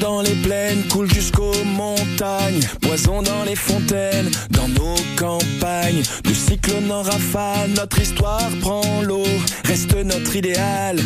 [0.00, 2.60] Dans les plaines coule jusqu'aux montagnes.
[2.80, 6.02] Poison dans les fontaines, dans nos campagnes.
[6.24, 9.24] De cyclone en rafale, notre histoire prend l'eau.
[9.64, 10.98] Reste notre idéal,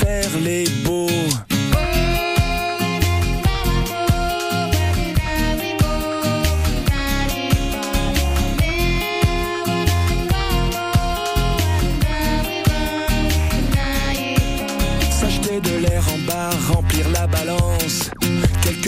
[0.00, 1.08] faire les beaux.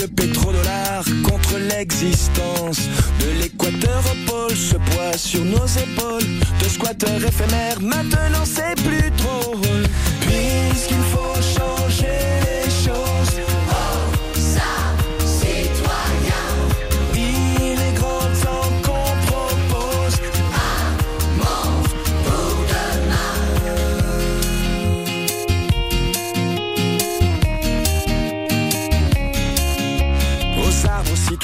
[0.01, 2.79] Quelques pétrodollars contre l'existence.
[3.21, 6.25] De l'équateur au pôle, ce poids sur nos épaules.
[6.63, 9.85] De squatteurs éphémères, maintenant c'est plus drôle.
[10.23, 11.80] Puisqu'il faut changer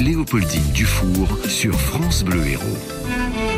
[0.00, 3.49] Léopoldine Dufour sur France Bleu Héros.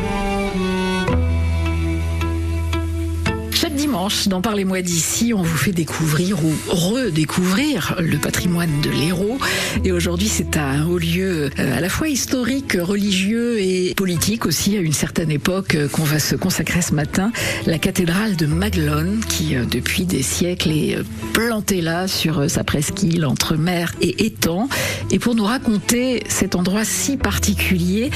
[4.12, 9.38] Dimanche, dans Parlez-moi d'ici, on vous fait découvrir ou redécouvrir le patrimoine de l'Hérault.
[9.84, 14.76] Et aujourd'hui, c'est un haut lieu euh, à la fois historique, religieux et politique aussi,
[14.76, 17.30] à une certaine époque, euh, qu'on va se consacrer ce matin.
[17.66, 20.98] La cathédrale de Maglone, qui euh, depuis des siècles est
[21.32, 24.68] plantée là sur sa presqu'île entre mer et étang.
[25.10, 28.10] Et pour nous raconter cet endroit si particulier,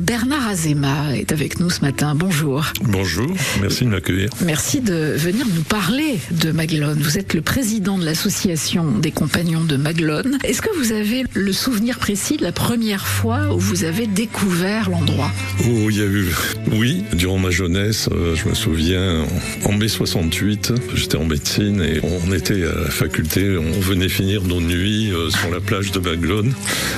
[0.00, 2.14] Bernard Azema est avec nous ce matin.
[2.14, 2.64] Bonjour.
[2.82, 3.30] Bonjour,
[3.60, 4.30] merci de m'accueillir.
[4.44, 7.00] Merci de venir nous parler de Maglone.
[7.00, 10.38] Vous êtes le président de l'association des compagnons de Maglone.
[10.44, 14.88] Est-ce que vous avez le souvenir précis de la première fois où vous avez découvert
[14.88, 15.30] l'endroit?
[15.60, 16.28] Oh, il y a eu,
[16.72, 19.24] oui, durant ma jeunesse, euh, je me souviens,
[19.64, 24.42] en, mai 68, j'étais en médecine et on était à la faculté, on venait finir
[24.42, 26.52] nos nuits euh, sur la plage de Maglone.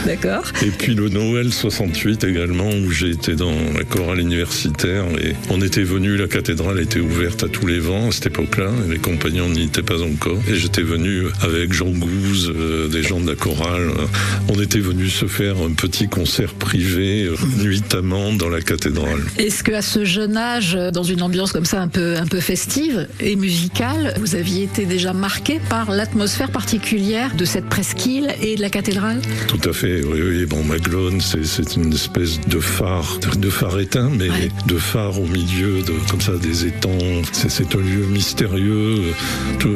[0.06, 5.34] D'accord Et puis le Noël 68 également, où j'ai été dans la chorale universitaire et
[5.50, 9.48] on était venu, la cathédrale était ouverte à tous les vents cette époque-là, les compagnons
[9.48, 10.38] n'y étaient pas encore.
[10.48, 13.90] Et j'étais venu avec Jean Gouze, euh, des gens de la chorale.
[14.48, 19.20] On était venu se faire un petit concert privé, euh, nuitamment, dans la cathédrale.
[19.38, 22.40] Est-ce que à ce jeune âge, dans une ambiance comme ça un peu un peu
[22.40, 28.56] festive et musicale, vous aviez été déjà marqué par l'atmosphère particulière de cette presqu'île et
[28.56, 29.20] de la cathédrale?
[29.46, 30.46] Tout à fait, oui, oui.
[30.46, 34.48] Bon, Maglone, c'est, une espèce de phare, de phare éteint, mais Ouais.
[34.66, 36.98] de phare au milieu de, comme ça, des étangs.
[37.32, 39.14] C'est, c'est un lieu mystérieux.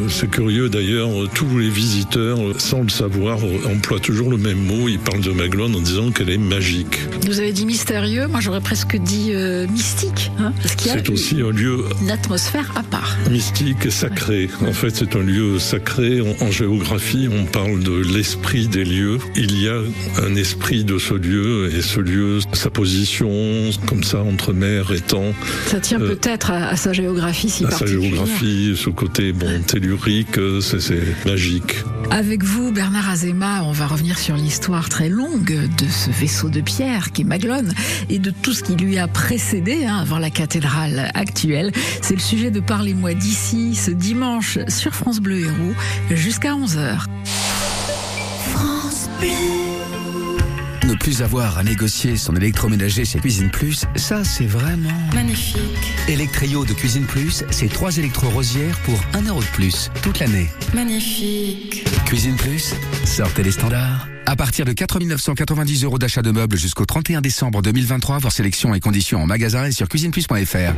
[0.08, 3.38] C'est curieux d'ailleurs, tous les visiteurs, sans le savoir,
[3.70, 4.88] emploient toujours le même mot.
[4.88, 6.98] Ils parlent de Maglone en disant qu'elle est magique.
[7.26, 10.30] Vous avez dit mystérieux, moi j'aurais presque dit euh, mystique.
[10.38, 11.84] Hein, c'est aussi un lieu.
[12.00, 13.18] Une atmosphère à part.
[13.30, 14.48] Mystique, sacré.
[14.66, 16.22] En fait, c'est un lieu sacré.
[16.40, 19.18] En, géographie, on parle de l'esprit des lieux.
[19.36, 19.80] Il y a
[20.22, 23.30] un esprit de ce lieu et ce lieu, sa position,
[23.86, 25.34] comme ça, entre mer et temps.
[25.66, 30.38] Ça tient euh, peut-être à, sa géographie si À sa géographie, ce côté bon, tellurique,
[30.60, 31.76] c'est magique.
[32.10, 36.60] Avec vous, Bernard Azema, on va revenir sur l'histoire très longue de ce vaisseau de
[36.60, 37.72] pierre qui est Maglone
[38.08, 41.72] et de tout ce qui lui a précédé hein, avant la cathédrale actuelle.
[42.00, 45.74] C'est le sujet de Parlez-moi d'ici ce dimanche sur France Bleu Héros
[46.10, 47.06] jusqu'à 11h.
[48.52, 49.67] France Bleu.
[50.88, 55.60] Ne plus avoir à négocier son électroménager chez Cuisine Plus, ça c'est vraiment magnifique.
[56.08, 60.48] Electrio de Cuisine Plus, c'est trois électro-rosières pour 1 euro de plus toute l'année.
[60.72, 61.84] Magnifique.
[62.06, 62.72] Cuisine Plus,
[63.04, 64.08] sortez les standards.
[64.24, 68.72] À partir de 4 990 euros d'achat de meubles jusqu'au 31 décembre 2023, voir sélection
[68.72, 70.72] et conditions en magasin et sur cuisineplus.fr.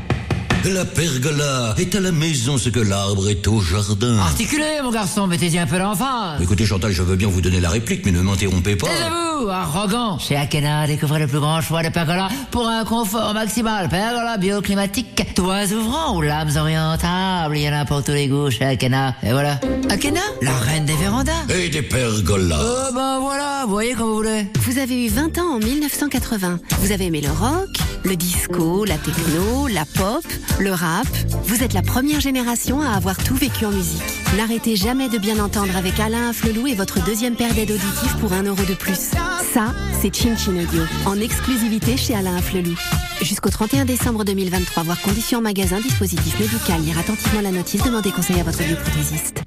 [0.65, 4.19] La pergola est à la maison ce que l'arbre est au jardin.
[4.19, 6.39] Articulez, mon garçon, mettez-y un peu l'enfant.
[6.39, 8.89] Écoutez, Chantal, je veux bien vous donner la réplique, mais ne m'interrompez pas.
[8.89, 10.19] Taisez-vous, arrogant.
[10.19, 13.89] Chez Akena, découvrez le plus grand choix de pergola pour un confort maximal.
[13.89, 17.57] Pergola bioclimatique, toits ouvrants ou lames orientables.
[17.57, 19.15] Il y en a pour tous les goûts chez Akena.
[19.23, 19.59] Et voilà.
[19.89, 21.33] Akena, la reine des vérandas.
[21.49, 22.61] Et des pergolas.
[22.61, 24.47] Oh ben voilà, vous voyez comme vous voulez.
[24.61, 26.59] Vous avez eu 20 ans en 1980.
[26.81, 27.71] Vous avez aimé le rock,
[28.05, 30.23] le disco, la techno, la pop
[30.59, 31.07] le rap,
[31.45, 34.03] vous êtes la première génération à avoir tout vécu en musique.
[34.37, 38.33] N'arrêtez jamais de bien entendre avec Alain Flelou et votre deuxième paire d'aides auditives pour
[38.33, 39.11] un euro de plus.
[39.53, 42.75] Ça, c'est Chin Chin Audio, en exclusivité chez Alain Flelou.
[43.23, 48.13] Jusqu'au 31 décembre 2023, voir conditions en magasin, dispositif médical, lire attentivement la notice, demandez
[48.13, 49.43] conseil à votre bioprothésiste.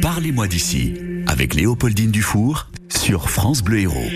[0.00, 0.94] Parlez-moi d'ici,
[1.26, 4.10] avec Léopoldine Dufour, sur France Bleu Héros.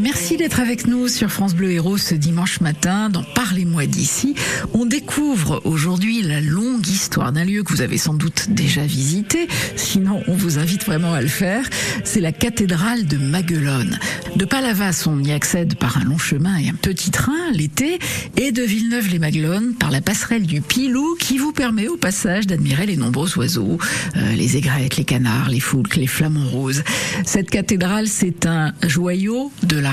[0.00, 4.34] Merci d'être avec nous sur France Bleu Héros ce dimanche matin dans Parlez-moi d'ici.
[4.72, 9.46] On découvre aujourd'hui la longue histoire d'un lieu que vous avez sans doute déjà visité.
[9.76, 11.68] Sinon, on vous invite vraiment à le faire.
[12.02, 13.98] C'est la cathédrale de Maguelone.
[14.36, 17.98] De Palavas, on y accède par un long chemin et un petit train l'été.
[18.38, 22.96] Et de Villeneuve-les-Maguelones par la passerelle du Pilou qui vous permet au passage d'admirer les
[22.96, 23.76] nombreux oiseaux,
[24.16, 26.84] euh, les aigrettes, les canards, les foulques, les flamants roses.
[27.26, 29.92] Cette cathédrale, c'est un joyau de la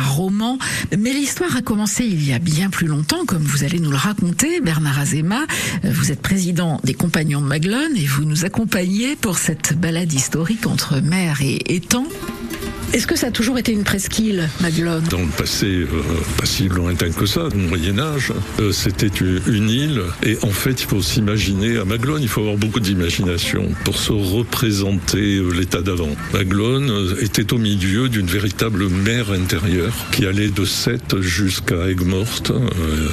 [0.97, 3.97] Mais l'histoire a commencé il y a bien plus longtemps, comme vous allez nous le
[3.97, 5.45] raconter, Bernard Azema.
[5.83, 10.65] Vous êtes président des Compagnons de Maglone et vous nous accompagnez pour cette balade historique
[10.67, 12.05] entre mer et étang.
[12.95, 15.87] Est-ce que ça a toujours été une presqu'île, Maguelone Dans le passé, euh,
[16.37, 18.31] pas si lointain que ça, au Moyen Âge,
[18.61, 20.01] euh, c'était une, île.
[20.23, 24.13] Et en fait, il faut s'imaginer, à Maglone, il faut avoir beaucoup d'imagination pour se
[24.13, 26.15] représenter euh, l'état d'avant.
[26.31, 32.53] Maglone était au milieu d'une véritable mer intérieure qui allait de Sète jusqu'à Aigues-Mortes.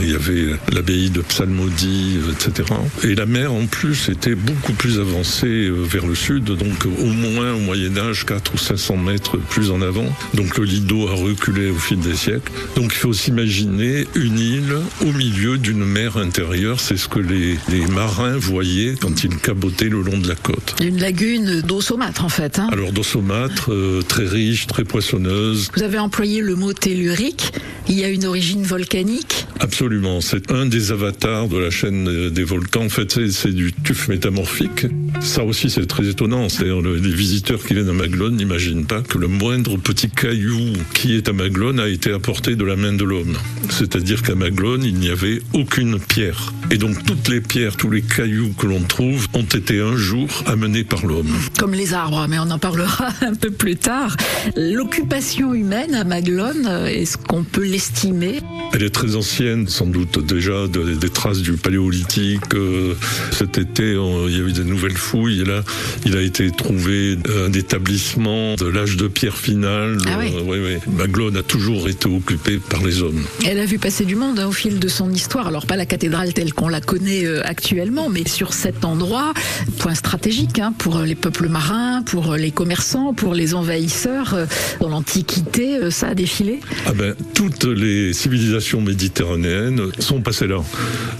[0.00, 2.68] il y avait l'abbaye de Psalmodie, etc.
[3.02, 7.54] Et la mer, en plus, était beaucoup plus avancée vers le sud, donc au moins
[7.54, 10.06] au Moyen Âge, 4 ou 500 mètres plus en avant.
[10.34, 12.52] Donc le lido a reculé au fil des siècles.
[12.76, 16.80] Donc il faut s'imaginer une île au milieu d'une mer intérieure.
[16.80, 17.58] C'est ce que les,
[17.92, 20.76] marins voyaient quand ils cabotaient le long de la côte.
[20.82, 22.58] Une lagune d'eau saumâtre en fait.
[22.58, 22.68] Hein.
[22.72, 25.70] Alors d'eau saumâtre, euh, très riche, très poissonneuse.
[25.74, 27.52] Vous avez employé le mot tellurique.
[27.88, 30.20] Il y a une origine volcanique Absolument.
[30.20, 32.84] C'est un des avatars de la chaîne des volcans.
[32.84, 34.86] En fait, c'est du tuf métamorphique.
[35.20, 36.48] Ça aussi, c'est très étonnant.
[36.48, 41.14] cest les visiteurs qui viennent à Maglone n'imaginent pas que le moindre petit caillou qui
[41.14, 43.36] est à Maglone a été apporté de la main de l'homme.
[43.68, 46.54] C'est-à-dire qu'à Maglone, il n'y avait aucune pierre.
[46.70, 50.28] Et donc toutes les pierres, tous les cailloux que l'on trouve ont été un jour
[50.46, 51.30] amenés par l'homme.
[51.58, 54.16] Comme les arbres, mais on en parlera un peu plus tard.
[54.56, 58.40] L'occupation humaine à Maglone, est-ce qu'on peut l'estimer?
[58.72, 62.54] Elle est très ancienne, sans doute déjà des traces du paléolithique.
[62.54, 62.94] Euh,
[63.32, 65.62] cet été, il y a eu des nouvelles fouilles et là,
[66.06, 69.98] il a été trouvé un établissement de l'âge de pierre finale.
[70.06, 73.24] Ah euh, Maglone a toujours été occupée par les hommes.
[73.44, 75.48] Elle a vu passer du monde hein, au fil de son histoire.
[75.48, 79.34] Alors pas la cathédrale telle qu'on la connaît euh, actuellement, mais sur cet endroit,
[79.78, 84.34] point stratégique hein, pour les peuples marins, pour les commerçants, pour les envahisseurs.
[84.34, 84.46] Euh,
[84.80, 90.62] dans l'Antiquité, ça a défilé ah ben, Toutes les civilisations méditerranéennes sont passées là.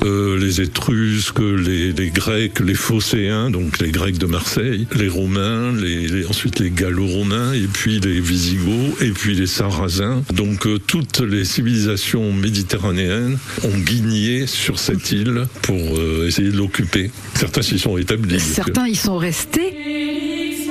[0.04, 6.60] les Étrusques, les, Grecs, les Phocéens, donc les Grecs de Marseille, les Romains, les, ensuite
[6.60, 10.22] les Gallo-Romains, et puis les les Visigoths et puis les Sarrasins.
[10.34, 16.56] Donc euh, toutes les civilisations méditerranéennes ont guigné sur cette île pour euh, essayer de
[16.56, 17.10] l'occuper.
[17.34, 18.38] Certains s'y sont établis.
[18.38, 20.61] Certains y sont restés.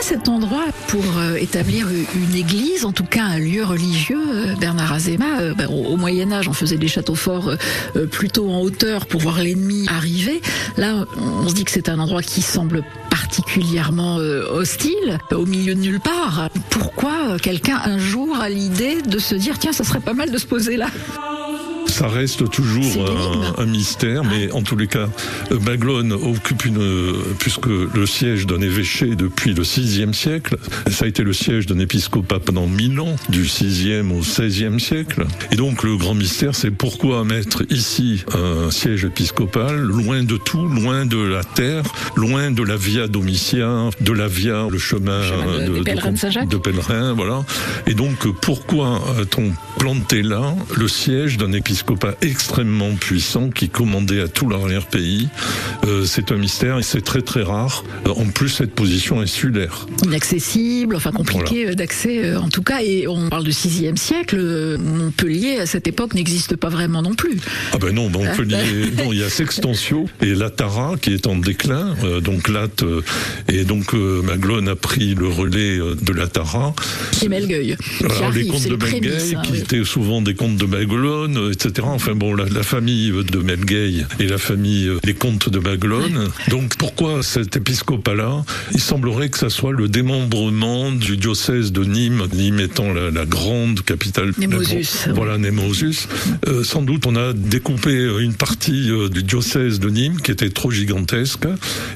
[0.00, 4.54] Pourquoi cet endroit pour euh, établir une église, en tout cas un lieu religieux, euh,
[4.56, 7.52] Bernard Azema euh, ben, Au Moyen Âge, on faisait des châteaux forts
[8.10, 10.40] plutôt en hauteur pour voir l'ennemi arriver.
[10.78, 15.80] Là, on se dit que c'est un endroit qui semble particulièrement hostile, au milieu de
[15.80, 16.48] nulle part.
[16.70, 20.38] Pourquoi quelqu'un un jour a l'idée de se dire tiens, ça serait pas mal de
[20.38, 20.86] se poser là?
[21.90, 23.10] Ça reste toujours
[23.58, 25.08] un, un mystère, mais en tous les cas,
[25.52, 30.56] euh, Maglone occupe une, euh, puisque le siège d'un évêché depuis le VIe siècle,
[30.90, 35.26] ça a été le siège d'un épiscopat pendant mille ans, du VIe au XVIe siècle.
[35.52, 40.66] Et donc le grand mystère, c'est pourquoi mettre ici un siège épiscopal, loin de tout,
[40.68, 41.82] loin de la terre,
[42.16, 46.48] loin de la Via Domitia, de la Via, le chemin, chemin de- pèlerins de Saint-Jacques.
[46.48, 47.44] de pèlerins, voilà.
[47.86, 51.79] Et donc, euh, pourquoi a-t-on planté là le siège d'un épiscopat
[52.22, 55.28] extrêmement puissant qui commandait à tout l'arrière-pays
[55.86, 57.84] Euh, C'est un mystère et c'est très très rare.
[58.06, 59.86] Euh, En plus, cette position insulaire.
[60.04, 62.80] inaccessible, enfin compliqué euh, d'accès en tout cas.
[62.82, 64.76] Et on parle de 6e siècle.
[64.78, 67.38] Montpellier à cette époque n'existe pas vraiment non plus.
[67.72, 71.94] Ah ben non, Montpellier, non, il y a Sextantio et Latara qui est en déclin.
[72.04, 72.84] Euh, donc Latte
[73.48, 76.74] et donc euh, Maglone a pris le relais de Latara.
[77.22, 78.76] Et Melgueil, Alors, les arrive, c'est de.
[78.76, 79.58] Melgueil, hein, qui oui.
[79.58, 81.86] étaient souvent des comtes de Maglone, euh, etc.
[81.90, 86.28] Enfin bon, la, la famille de Melgueil et la famille euh, des comtes de Maglone.
[86.48, 88.44] Donc pourquoi cet épiscopat-là?
[88.72, 93.24] Il semblerait que ça soit le démembrement du diocèse de Nîmes, Nîmes étant la, la
[93.26, 94.32] grande capitale.
[94.38, 95.06] Némosus.
[95.06, 96.08] La- voilà, Némosus.
[96.48, 100.50] Euh, sans doute, on a découpé euh, une partie du diocèse de Nîmes qui était
[100.50, 101.46] trop gigantesque,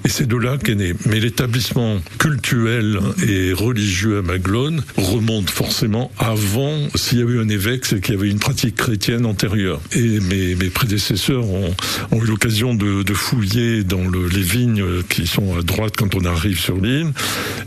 [0.04, 0.94] et c'est de là qu'est né.
[1.06, 7.48] Mais l'établissement cultuel et religieux à Maglone remonte forcément avant, s'il y avait eu un
[7.48, 9.44] évêque, c'est qu'il y avait une pratique chrétienne antérieure.
[9.92, 11.74] Et mes, mes prédécesseurs ont,
[12.10, 16.14] ont eu l'occasion de, de fouiller dans le- les vignes qui sont à droite quand
[16.14, 17.12] on arrive sur l'île.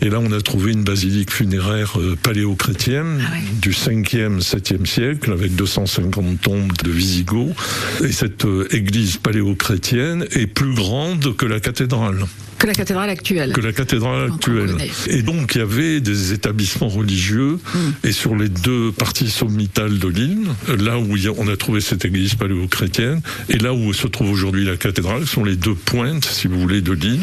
[0.02, 5.32] Et là, on a trouvé une basilique funéraire euh, paléo-chrétienne Ah du 5e, 7e siècle
[5.32, 7.56] avec 250 tombes de Visigoths.
[8.04, 12.26] Et cette euh, église paléo-chrétienne est plus grande que la cathédrale
[12.58, 13.54] Que la cathédrale actuelle.
[13.54, 14.76] que la cathédrale actuelle.
[15.08, 17.92] Et donc il y avait des établissements religieux Hmm.
[18.04, 20.48] et sur les deux parties sommitales de l'île,
[20.80, 24.78] là où on a trouvé cette église paléo-chrétienne et là où se trouve aujourd'hui la
[24.78, 27.20] cathédrale, sont les deux pointes, si vous voulez, de l'île.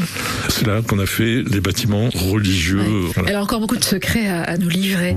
[0.48, 2.80] C'est là qu'on a fait les bâtiments religieux.
[2.80, 3.10] Ouais.
[3.14, 3.30] Voilà.
[3.30, 5.16] Elle a encore beaucoup de secrets à, à nous livrer.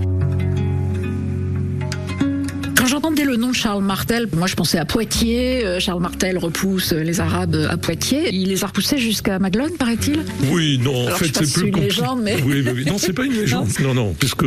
[2.87, 5.65] Quand j'entendais le nom de Charles Martel, moi je pensais à Poitiers.
[5.65, 8.29] Euh, Charles Martel repousse euh, les Arabes à Poitiers.
[8.33, 11.71] Il les a repoussés jusqu'à Maglone, paraît-il Oui, non, en Alors, fait, c'est plus une
[11.73, 11.81] compliqué.
[11.99, 12.85] légende, mais- Oui, oui.
[12.85, 13.67] Non, c'est pas une légende.
[13.81, 14.45] non, non, puisque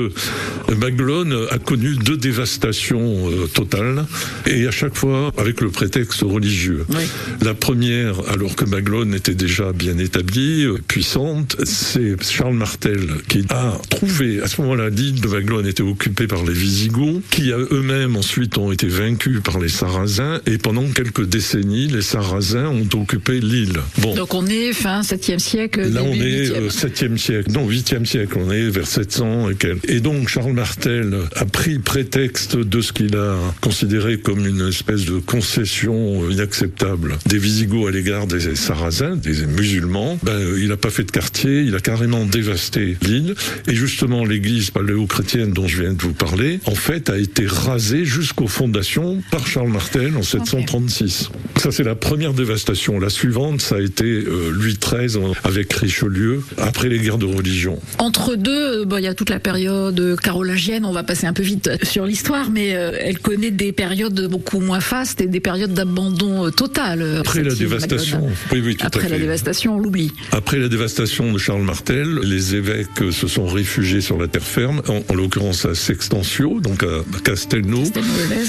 [0.75, 4.07] Maglone a connu deux dévastations euh, totales,
[4.47, 6.87] et à chaque fois avec le prétexte religieux.
[6.89, 7.03] Oui.
[7.43, 13.45] La première, alors que Maglone était déjà bien établie, euh, puissante, c'est Charles Martel qui
[13.51, 17.67] a trouvé, à ce moment-là, l'île de Maglone était occupée par les Visigoths, qui euh,
[17.71, 22.87] eux-mêmes ensuite ont été vaincus par les Sarrasins, et pendant quelques décennies, les Sarrasins ont
[22.95, 23.81] occupé l'île.
[23.99, 24.15] Bon.
[24.15, 26.53] Donc on est fin 7e siècle, Là, on est 8e.
[26.53, 29.91] euh, 7e siècle, non 8e siècle, on est vers 700 et quelques.
[29.91, 35.07] Et donc Charles Martel a pris prétexte de ce qu'il a considéré comme une espèce
[35.07, 40.21] de concession euh, inacceptable des Visigoths à l'égard des Sarrasins, des musulmans.
[40.23, 43.35] Ben, euh, il n'a pas fait de quartier, il a carrément dévasté l'île.
[43.67, 48.05] Et justement, l'église paléo-chrétienne dont je viens de vous parler, en fait, a été rasée
[48.21, 51.31] jusqu'aux fondations par Charles Martel en 736.
[51.57, 52.99] Ça, c'est la première dévastation.
[52.99, 57.79] La suivante, ça a été euh, Louis XIII avec Richelieu, après les guerres de religion.
[57.99, 61.33] Entre deux, euh, bon, il y a toute la période carolingienne, on va passer un
[61.33, 65.41] peu vite sur l'histoire, mais euh, elle connaît des période beaucoup moins faste et des
[65.41, 67.19] périodes d'abandon euh, total.
[67.21, 68.19] Après la dévastation.
[68.19, 68.37] Maglone.
[68.53, 69.21] Oui, oui, tout Après à la fait.
[69.23, 70.13] dévastation, on l'oublie.
[70.33, 74.83] Après la dévastation de Charles Martel, les évêques se sont réfugiés sur la terre ferme,
[74.89, 77.85] en, en l'occurrence à Sextantio, donc à Castelnau.
[77.85, 78.01] C'était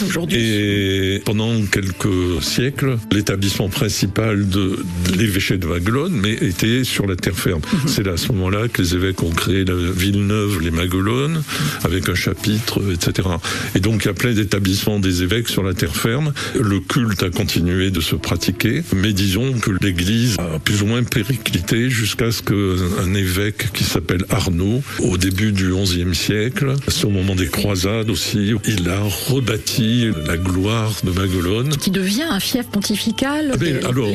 [0.04, 0.38] aujourd'hui.
[0.40, 7.16] Et pendant quelques siècles, l'établissement principal de, de l'évêché de Maguelone mais était sur la
[7.16, 7.62] terre ferme.
[7.88, 11.44] C'est là, à ce moment-là que les évêques ont créé la ville neuve, les Maguelones,
[11.84, 13.28] avec un chapitre, etc.
[13.76, 16.34] Et donc il y a plein d'établissements des évêques sur la terre ferme.
[16.60, 21.04] Le culte a continué de se pratiquer, mais disons que l'Église a plus ou moins
[21.04, 27.10] périclité jusqu'à ce qu'un évêque qui s'appelle Arnaud, au début du XIe siècle, c'est au
[27.10, 29.02] moment des croisades aussi, il a
[29.42, 31.76] bâti la gloire de Maguelone.
[31.78, 33.54] Qui devient un fief pontifical.
[33.60, 34.10] Mais les, alors,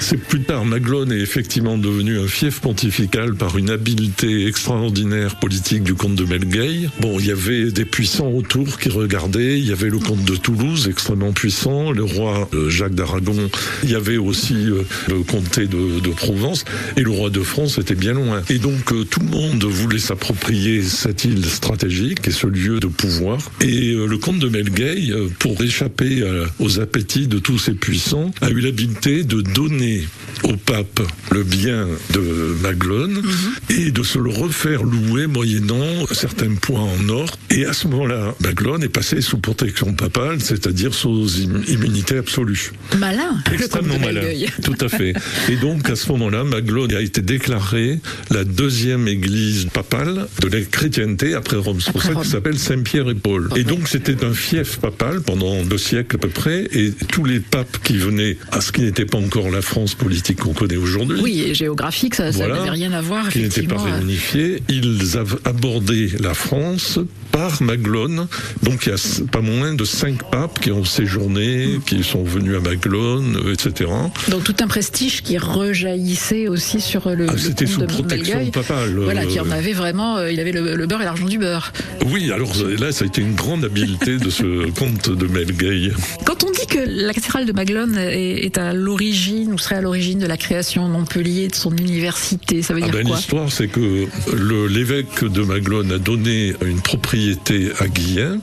[0.00, 5.82] c'est- plus tard, Maguelone est effectivement devenu un fief pontifical par une habileté extraordinaire politique
[5.82, 6.88] du comte de Melgueil.
[7.00, 9.58] Bon, il y avait des puissants autour qui regardaient.
[9.58, 13.50] Il y avait le comte de Toulouse, extrêmement puissant, le roi euh, Jacques d'Aragon.
[13.84, 16.64] Il y avait aussi euh, le comté de, de Provence
[16.96, 18.42] et le roi de France était bien loin.
[18.50, 22.86] Et donc euh, tout le monde voulait s'approprier cette île stratégique et ce lieu de
[22.86, 23.38] pouvoir.
[23.60, 28.30] Et le comte de Melgueil, euh, pour échapper à- aux appétits de tous ces puissants,
[28.40, 30.06] a eu l'habileté de donner
[30.42, 33.22] au pape le bien de Maglone
[33.70, 37.38] et de se le refaire louer moyennant certains points en or.
[37.50, 42.72] Et à ce moment-là, Maglone est passé sous protection papale, c'est-à-dire sous im- immunité absolue.
[42.98, 43.42] Malin.
[43.52, 44.22] Extrêmement malin.
[44.62, 45.14] Tout à fait.
[45.48, 47.98] Et donc, à ce moment-là, Maglone a été déclarée
[48.30, 51.78] la deuxième église papale de la chrétienté après Rome.
[51.80, 53.48] C'est pour Après ça qu'il s'appelle Saint-Pierre et Paul.
[53.56, 56.68] Et donc, c'était un fief papal pendant deux siècles à peu près.
[56.72, 60.40] Et tous les papes qui venaient à ce qui n'était pas encore la France politique
[60.40, 61.18] qu'on connaît aujourd'hui.
[61.22, 62.56] Oui, et géographique, ça Voilà.
[62.56, 63.28] n'avait rien à voir.
[63.30, 66.98] qui n'étaient pas euh, réunifiés, ils abordé la France
[67.32, 68.26] par Maglone.
[68.62, 72.56] Donc il y a pas moins de cinq papes qui ont séjourné, qui sont venus
[72.56, 73.90] à Maglone, euh, etc.
[74.28, 77.26] Donc tout un prestige qui rejaillissait aussi sur le.
[77.30, 78.94] Ah, C'était sous de protection papale.
[78.98, 81.72] Voilà, euh, qui en avait vraiment, il avait le, le beurre et l'argent du beurre.
[82.06, 85.92] Oui, alors là, ça a été une grande habileté de ce comte de Melgueil.
[86.24, 90.18] Quand on dit que la cathédrale de Maglone est, à l'origine, ou serait à l'origine
[90.18, 93.16] de la création de Montpellier, de son université, ça veut Ah dire ben, quoi?
[93.16, 94.06] L'histoire, c'est que
[94.68, 98.40] l'évêque de Maglone a donné une propriété à Guillain,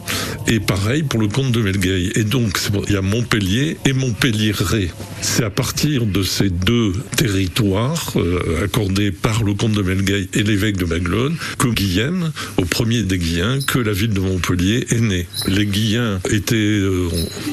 [0.47, 2.11] et pareil pour le comte de Melgueil.
[2.15, 2.57] Et donc,
[2.87, 4.91] il y a Montpellier et Montpellier-Ré.
[5.21, 10.43] C'est à partir de ces deux territoires euh, accordés par le comte de Melgueil et
[10.43, 14.99] l'évêque de Maglone que Guillaume, au premier des Guillens, que la ville de Montpellier est
[14.99, 15.27] née.
[15.47, 17.09] Les Guillens étaient, euh,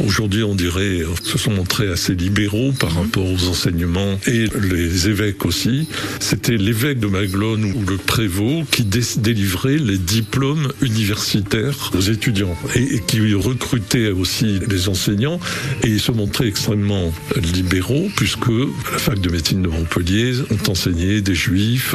[0.06, 5.08] aujourd'hui on dirait, euh, se sont montrés assez libéraux par rapport aux enseignements et les
[5.08, 5.88] évêques aussi.
[6.20, 12.56] C'était l'évêque de Maglone ou le prévôt qui dé- délivrait les diplômes universitaires aux étudiants
[12.74, 15.40] et, et qui recrutait aussi les enseignants
[15.82, 17.12] et ils se montraient extrêmement
[17.54, 21.94] libéraux puisque à la fac de médecine de Montpellier ont enseigné des juifs,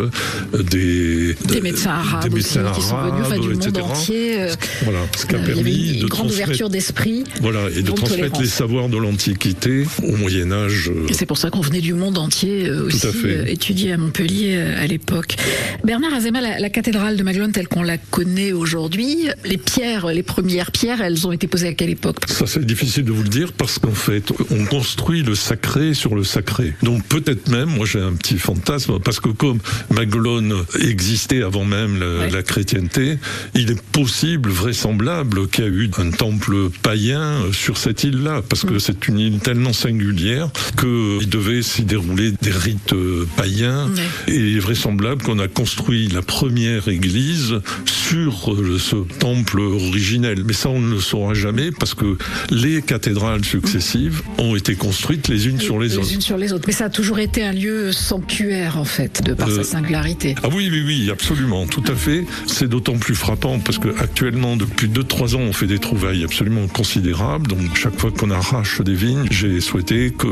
[0.53, 3.67] euh, des, Des médecins arabes des aussi, médecins qui sont venus enfin, du arabes, monde
[3.67, 3.85] etc.
[3.85, 4.37] entier.
[4.83, 7.23] Voilà, ce qui a permis une, de grande ouverture d'esprit.
[7.41, 8.41] voilà, et de transmettre tolérance.
[8.41, 10.91] les savoirs de l'Antiquité au Moyen Âge.
[11.09, 14.55] Et c'est pour ça qu'on venait du monde entier euh, aussi euh, étudier à Montpellier
[14.57, 15.35] euh, à l'époque.
[15.83, 20.23] Bernard Azema, la, la cathédrale de Maglone telle qu'on la connaît aujourd'hui, les pierres, les
[20.23, 22.17] premières pierres, elles ont été posées à quelle époque?
[22.27, 26.15] Ça, c'est difficile de vous le dire parce qu'en fait, on construit le sacré sur
[26.15, 26.73] le sacré.
[26.83, 29.59] Donc peut-être même, moi j'ai un petit fantasme, parce que comme
[29.91, 32.29] Maglone existait avant même la, Ouais.
[32.29, 33.17] la chrétienté,
[33.55, 38.41] il est possible, vraisemblable, qu'il y a eu un temple païen euh, sur cette île-là,
[38.47, 38.67] parce Mm.
[38.69, 40.49] que c'est une île tellement singulière
[40.79, 43.89] qu'il devait s'y dérouler des rites euh, païens.
[44.27, 50.43] Et il est vraisemblable qu'on a construit la première église sur euh, ce temple originel.
[50.45, 52.17] Mais ça, on ne le saura jamais parce que
[52.51, 56.13] les cathédrales successives ont été construites les unes sur les autres.
[56.13, 56.65] unes sur les autres.
[56.67, 60.35] Mais ça a toujours été un lieu sanctuaire, en fait, de par Euh, sa singularité.
[60.43, 62.25] Ah oui, oui, oui, absolument, tout à fait.
[62.47, 67.47] C'est d'autant plus frappant parce que actuellement, depuis 2-3 ans, fait des trouvailles absolument considérables.
[67.47, 70.27] Donc, chaque fois qu'on arrache des vignes, j'ai souhaité qu'on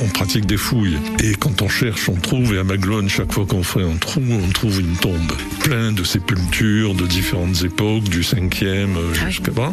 [0.00, 0.98] on pratique des fouilles.
[1.24, 2.54] Et quand on cherche, on trouve.
[2.54, 5.32] Et à Maglone, chaque fois qu'on fait un trou, on trouve une tombe.
[5.60, 8.88] Plein de sépultures de différentes époques, du 5e
[9.20, 9.72] Ah jusqu'à bas.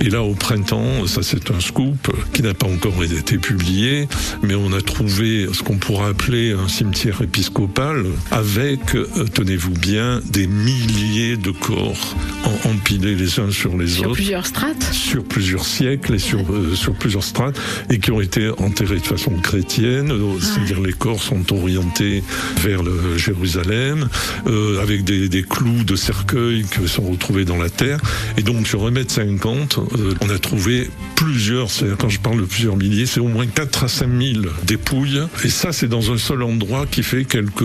[0.00, 4.08] Et là, au printemps, ça c'est un scoop qui n'a pas encore été publié,
[4.42, 10.20] mais on a trouvé ce qu'on pourrait appeler un cimetière épiscopal avec, euh, tenez-vous bien,
[10.30, 12.16] des milliers de corps
[12.64, 14.92] empilés les uns sur les autres plusieurs strates.
[14.92, 17.58] Sur plusieurs siècles et sur, euh, sur plusieurs strates
[17.90, 22.22] et qui ont été enterrés de façon chrétienne, euh, c'est-à-dire les corps sont orientés
[22.60, 24.08] vers le Jérusalem
[24.46, 27.98] euh, avec des, des clous de cercueil qui sont retrouvés dans la terre.
[28.36, 32.76] Et donc sur 1m50 euh, on a trouvé plusieurs, c'est-à-dire quand je parle de plusieurs
[32.76, 35.22] milliers, c'est au moins 4 à 5 000 dépouilles.
[35.42, 37.64] Et ça c'est dans un seul endroit qui fait quelques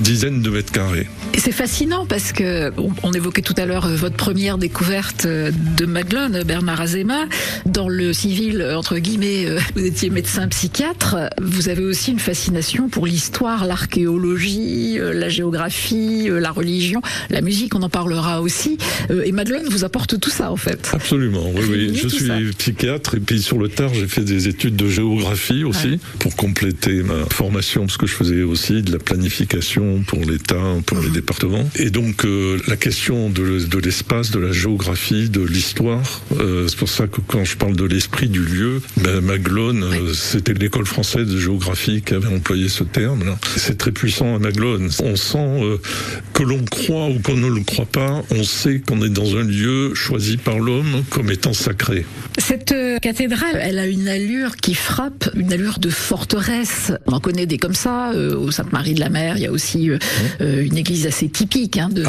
[0.00, 1.06] dizaines de mètres carrés.
[1.32, 5.91] Et c'est fascinant parce que on, on évoquait tout à l'heure votre première découverte de
[5.92, 7.26] Maglone, Bernard Azema.
[7.66, 11.16] Dans le civil, euh, entre guillemets, euh, vous étiez médecin psychiatre.
[11.40, 17.00] Vous avez aussi une fascination pour l'histoire, l'archéologie, euh, la géographie, la religion,
[17.30, 17.74] la musique.
[17.74, 18.78] On en parlera aussi.
[19.24, 20.90] Et Maglone vous apporte tout ça en fait.
[20.92, 21.90] Absolument, oui, oui.
[21.94, 22.34] Je suis ça.
[22.58, 25.98] psychiatre et puis sur le tard, j'ai fait des études de géographie aussi Ouais.
[26.18, 30.98] pour compléter ma formation parce que je faisais aussi de la planification pour l'État, pour
[30.98, 31.04] Mhm.
[31.04, 31.68] les départements.
[31.76, 35.81] Et donc euh, la question de l'espace, de la géographie, de l'histoire
[36.38, 40.12] Euh, c'est pour ça que quand je parle de l'esprit du lieu, ben, Maglone, euh,
[40.14, 43.36] c'était l'école française de géographie qui avait employé ce terme.
[43.56, 44.90] C'est très puissant à Maglone.
[45.02, 45.78] On sent euh,
[46.32, 49.44] que l'on croit ou qu'on ne le croit pas, on sait qu'on est dans un
[49.44, 52.06] lieu choisi par l'homme comme étant sacré.
[52.38, 56.92] Cette cathédrale, elle a une allure qui frappe, une allure de forteresse.
[57.06, 58.12] On en connaît des comme ça.
[58.14, 59.90] au Sainte-Marie de la Mer, il y a aussi
[60.40, 62.02] euh, une église assez typique hein, de,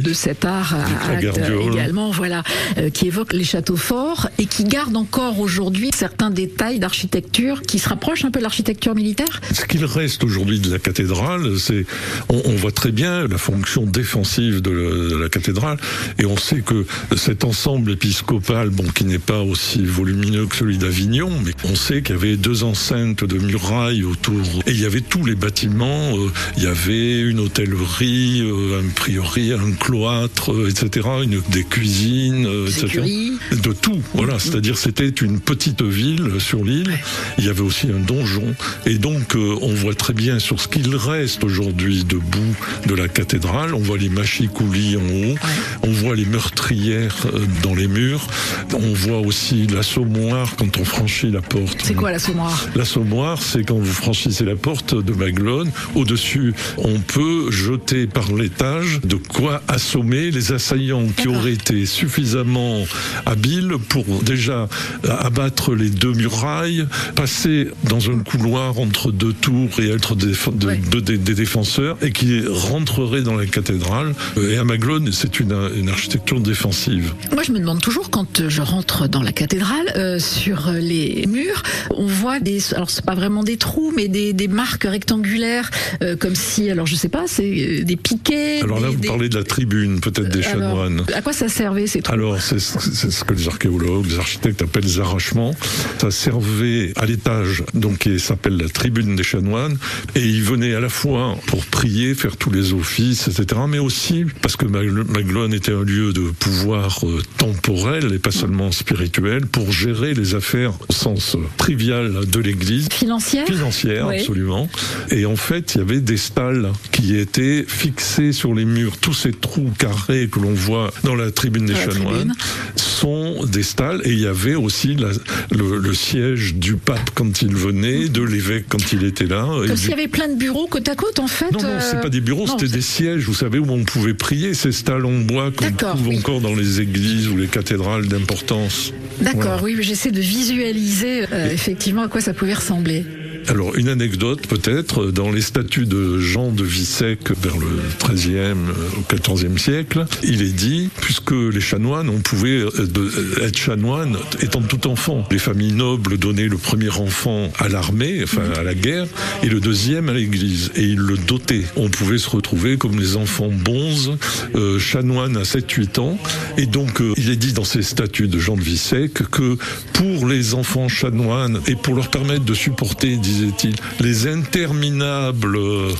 [0.00, 1.72] de, cet art à Cagardioles.
[1.72, 2.42] également, voilà,
[2.78, 7.78] euh, qui évoque les châteaux forts et qui garde encore aujourd'hui certains détails d'architecture qui
[7.78, 9.40] se rapprochent un peu de l'architecture militaire.
[9.54, 11.86] Ce qu'il reste aujourd'hui de la cathédrale, c'est
[12.28, 15.78] on, voit très bien la fonction défensive de, la cathédrale,
[16.18, 16.84] et on sait que
[17.16, 22.02] cet ensemble épiscopal, bon, qui n'est pas aussi volumineux que celui d'Avignon, mais on sait
[22.02, 26.18] qu'il y avait deux enceintes de murailles autour, et il y avait tous les bâtiments.
[26.18, 31.08] euh, il y avait une hôtellerie, euh, un prieuré, un cloître, euh, etc.,
[31.50, 32.89] des cuisines, etc.
[32.98, 34.38] De tout, voilà.
[34.38, 36.98] C'est-à-dire c'était une petite ville sur l'île.
[37.38, 38.54] Il y avait aussi un donjon.
[38.86, 43.08] Et donc euh, on voit très bien sur ce qu'il reste aujourd'hui debout de la
[43.08, 43.74] cathédrale.
[43.74, 45.36] On voit les machicoulis en haut.
[45.82, 48.26] On voit les meurtrières euh, dans les murs.
[48.74, 51.78] On voit aussi l'assommoir quand on franchit la porte.
[51.82, 52.68] C'est quoi l'assommoir?
[52.74, 55.70] L'assommoir, c'est quand vous franchissez la porte de Maglone.
[55.94, 62.79] Au-dessus, on peut jeter par l'étage de quoi assommer les assaillants qui auraient été suffisamment
[63.26, 64.68] habiles pour déjà
[65.08, 70.66] abattre les deux murailles, passer dans un couloir entre deux tours et être des, de-
[70.66, 70.80] Ouais.
[70.90, 74.14] de- des- des défenseurs et qui rentreraient dans la cathédrale.
[74.50, 77.12] Et à Maglone, c'est une, une architecture défensive.
[77.32, 81.62] Moi, je me demande toujours quand je rentre dans la cathédrale, euh, sur les murs,
[81.96, 85.70] on voit des, alors c'est pas vraiment des trous, mais des, des marques rectangulaires,
[86.02, 88.60] euh, comme si, alors je sais pas, c'est euh, des piquets.
[88.62, 91.04] Alors là, des- vous parlez de la tribune, peut-être des Alors, chanoines.
[91.14, 92.14] à quoi ça servait ces trous?
[92.14, 95.54] Alors, c'est c'est ce que les archéologues, les architectes appellent les arrachements.
[95.98, 99.76] Ça servait à l'étage, donc qui s'appelle la tribune des chanoines,
[100.14, 104.24] et ils venaient à la fois pour prier, faire tous les offices, etc., mais aussi
[104.42, 109.46] parce que Mag- Maglone était un lieu de pouvoir euh, temporel et pas seulement spirituel,
[109.46, 113.46] pour gérer les affaires au sens euh, trivial de l'Église Financière?
[113.46, 114.18] Financière, Oui.
[114.20, 114.68] absolument.
[115.10, 118.96] Et en fait, il y avait des stalles qui étaient fixées sur les murs.
[118.98, 122.32] Tous ces trous carrés que l'on voit dans la tribune des chanoines tribune.
[122.76, 124.00] Sont des stalles.
[124.04, 125.08] Et il y avait aussi la-
[125.56, 129.46] le, le siège du pape quand il venait, de l'évêque quand il était là.
[129.46, 131.50] Comme du- s'il y avait plein de bureaux côte à côte, en fait.
[131.52, 134.14] non, non, euh, c'est pas des bureaux, c'était des sièges, vous savez, où on pouvait
[134.14, 136.18] prier, ces stalles en bois qu'on trouve oui.
[136.18, 138.92] encore dans les églises ou les cathédrales d'importance.
[139.20, 139.62] D'accord, Voilà.
[139.62, 143.04] oui, mais j'essaie de visualiser euh, effectivement à quoi ça pouvait ressembler.
[143.48, 147.66] Alors, une anecdote peut-être, dans les statuts de Jean de Vissec vers le
[148.04, 153.46] XIIIe euh, au XIVe siècle, il est dit, puisque les chanoines, on pouvait euh, euh,
[153.46, 155.26] être chanoine étant tout enfant.
[155.30, 159.06] Les familles nobles donnaient le premier enfant à l'armée, enfin à la guerre,
[159.42, 161.64] et le deuxième à l'église, et ils le dotaient.
[161.76, 164.16] On pouvait se retrouver comme les enfants bonzes,
[164.54, 166.18] euh, chanoines à 7-8 ans,
[166.56, 169.56] et donc il est dit dans ces statuts de Jean de Vissec que
[169.92, 175.92] pour les enfants chanoines et pour leur permettre de supporter, disait-il, les interminables euh,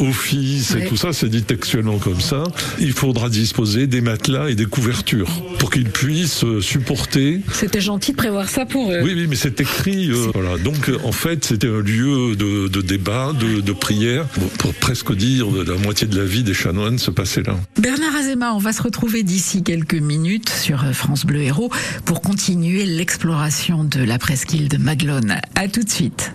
[0.00, 0.84] offices Ouais.
[0.84, 2.44] et tout ça, c'est dit textuellement comme ça,
[2.80, 7.40] il faudra disposer des matelas et des couvertures pour qu'ils puissent euh, supporter.
[7.52, 9.00] C'était gentil de prévoir ça pour eux.
[9.02, 10.10] Oui, oui, mais c'est écrit.
[10.10, 10.58] euh, voilà.
[10.58, 15.14] Donc, en fait, c'était un lieu de, de débat, de, de prière, Bon, pour presque
[15.14, 17.56] dire la moitié de la vie des chanoines se passait là.
[17.80, 21.70] Bernard Azema, on va se retrouver d'ici quelques minutes sur France Bleu Héros
[22.04, 25.36] pour continuer l'exploration de la presqu'île de Maglone.
[25.54, 26.32] À tout de suite.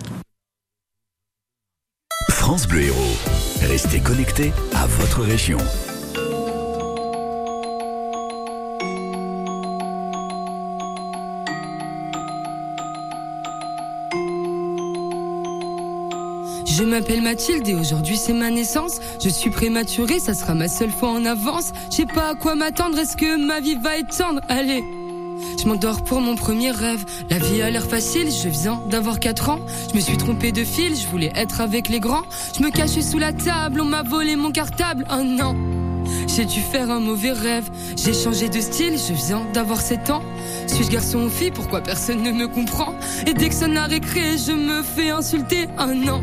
[2.28, 3.16] France Bleu Héros.
[3.62, 5.58] Restez connectés à votre région.
[16.66, 19.00] Je m'appelle Mathilde et aujourd'hui c'est ma naissance.
[19.22, 21.72] Je suis prématurée, ça sera ma seule fois en avance.
[21.90, 24.40] Je sais pas à quoi m'attendre, est-ce que ma vie va être tendre?
[24.48, 24.82] Allez
[25.58, 27.04] je m'endors pour mon premier rêve.
[27.28, 29.60] La vie a l'air facile, je viens d'avoir 4 ans.
[29.90, 32.24] Je me suis trompée de fil, je voulais être avec les grands.
[32.56, 35.06] Je me cachais sous la table, on m'a volé mon cartable.
[35.12, 35.56] Oh non,
[36.26, 37.70] j'ai dû faire un mauvais rêve.
[37.96, 40.22] J'ai changé de style, je viens d'avoir 7 ans.
[40.66, 41.50] Suis-je garçon ou fille?
[41.50, 42.94] Pourquoi personne ne me comprend?
[43.26, 45.68] Et dès que sonne la récré, je me fais insulter.
[45.78, 46.22] Oh non.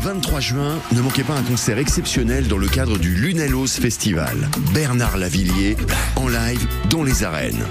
[0.00, 4.48] 23 juin, ne manquez pas un concert exceptionnel dans le cadre du Lunellos Festival.
[4.72, 5.76] Bernard Lavillier,
[6.16, 7.64] en live dans les arènes.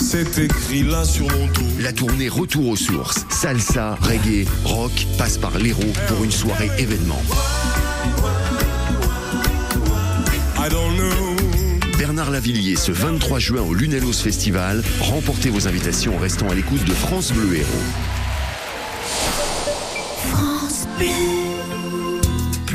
[0.00, 1.66] C'est écrit là sur mon dos.
[1.80, 7.20] La tournée Retour aux sources, salsa, reggae, rock passe par l'Hérault pour une soirée événement.
[10.58, 11.96] I don't know.
[11.98, 14.82] Bernard Lavillier ce 23 juin au Lunellos Festival.
[15.00, 17.66] Remportez vos invitations en restant à l'écoute de France Bleu Héros.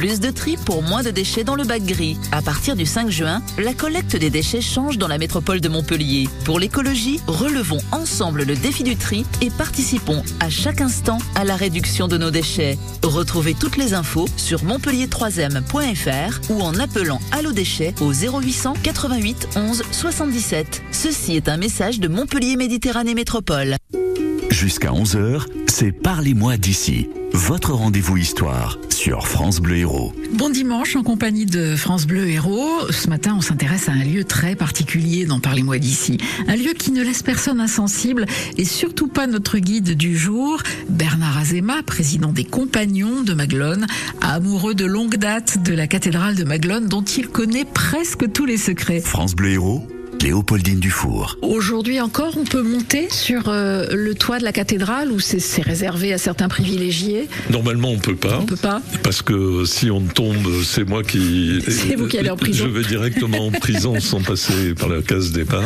[0.06, 2.16] Plus de tri pour moins de déchets dans le bac gris.
[2.32, 6.30] À partir du 5 juin, la collecte des déchets change dans la métropole de Montpellier.
[6.44, 11.56] Pour l'écologie, relevons ensemble le défi du tri et participons à chaque instant à la
[11.56, 12.78] réduction de nos déchets.
[13.02, 19.84] Retrouvez toutes les infos sur montpellier3ème.fr ou en appelant Allo Déchets au 0800 88 11
[19.90, 20.84] 77.
[20.92, 23.78] Ceci est un message de Montpellier Méditerranée Métropole.
[24.52, 27.10] Jusqu'à 11h, c'est Parlez-moi d'ici.
[27.34, 30.14] Votre rendez-vous histoire sur France Bleu Héros.
[30.32, 32.90] Bon dimanche en compagnie de France Bleu Héros.
[32.92, 36.18] Ce matin, on s'intéresse à un lieu très particulier dans Parlez-moi d'ici.
[36.48, 38.26] Un lieu qui ne laisse personne insensible
[38.58, 43.86] et surtout pas notre guide du jour, Bernard Azema, président des Compagnons de Maglone,
[44.22, 48.58] amoureux de longue date de la cathédrale de Maglone dont il connaît presque tous les
[48.58, 49.02] secrets.
[49.02, 49.86] France Bleu Héros,
[50.26, 51.38] Léopoldine Dufour.
[51.44, 56.14] Aujourd'hui encore, on peut monter sur euh, le toit de la cathédrale ou c'est réservé
[56.14, 57.30] à certains privilégiés?
[57.52, 58.40] Normalement, on peut pas.
[58.42, 58.82] On peut pas.
[59.04, 61.60] Parce que si on tombe, c'est moi qui.
[61.68, 62.66] C'est vous qui allez en prison.
[62.66, 65.62] Je vais directement en prison sans passer par la case départ.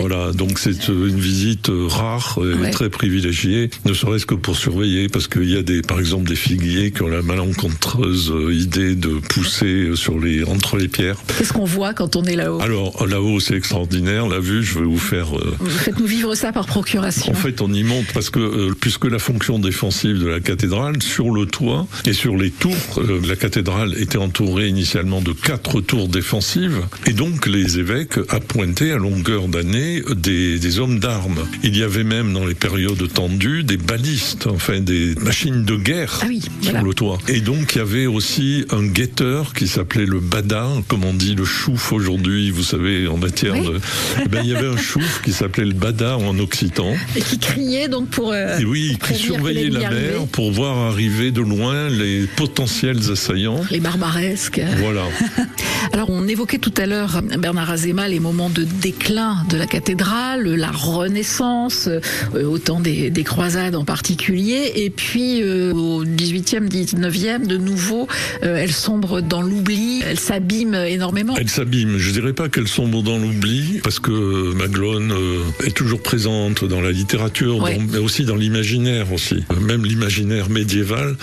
[0.00, 2.70] Voilà, donc c'est une visite euh, rare et Ouais.
[2.70, 6.36] très privilégiée, ne serait-ce que pour surveiller, parce qu'il y a des, par exemple, des
[6.36, 11.16] figuiers qui ont la malencontreuse euh, idée de pousser sur les, entre les pierres.
[11.36, 12.60] Qu'est-ce qu'on voit quand on est là-haut?
[12.62, 13.81] Alors là-haut, c'est extraordinaire.
[13.86, 14.28] Extraordinaire.
[14.28, 15.36] La vue, je vais vous faire.
[15.36, 17.32] euh, Vous faites-nous vivre ça par procuration.
[17.32, 21.02] en fait, on y monte parce que euh, puisque la fonction défensive de la cathédrale,
[21.02, 25.80] sur le toit et sur les tours, euh, la cathédrale était entourée initialement de quatre
[25.80, 31.40] tours défensives et donc les évêques appointaient à longueur d'année des, des hommes d'armes.
[31.62, 36.20] Il y avait même dans les périodes tendues des balistes, enfin des machines de guerre
[36.22, 37.18] Ah oui, sur le toit.
[37.28, 41.34] Et donc il y avait aussi un guetteur qui s'appelait le bada, comme on dit
[41.34, 43.71] le chouf aujourd'hui, vous savez, en matière Oui.
[43.72, 43.80] De...
[44.24, 46.92] Eh ben, il y avait un chouf qui s'appelait le bada en occitan.
[47.16, 48.32] Et qui criait donc pour.
[48.32, 53.60] euh, Et oui, qui surveillait la mer pour voir arriver de loin les potentiels assaillants.
[53.70, 54.60] Les barbaresques.
[54.78, 55.02] Voilà.
[55.92, 60.48] Alors, on évoquait tout à l'heure, Bernard Azéma, les moments de déclin de la cathédrale,
[60.54, 66.68] la renaissance, euh, au temps des, des croisades en particulier, et puis euh, au 18e,
[66.68, 68.06] 19e, de nouveau,
[68.42, 71.34] euh, elle sombre dans l'oubli, elle s'abîme énormément.
[71.38, 71.98] Elle s'abîme.
[71.98, 76.80] Je dirais pas qu'elle sombre dans l'oubli, parce que Maglone euh, est toujours présente dans
[76.80, 77.76] la littérature, Ouais.
[77.76, 79.44] dans- mais aussi dans l'imaginaire aussi.
[79.60, 81.16] Même l'imaginaire médiéval,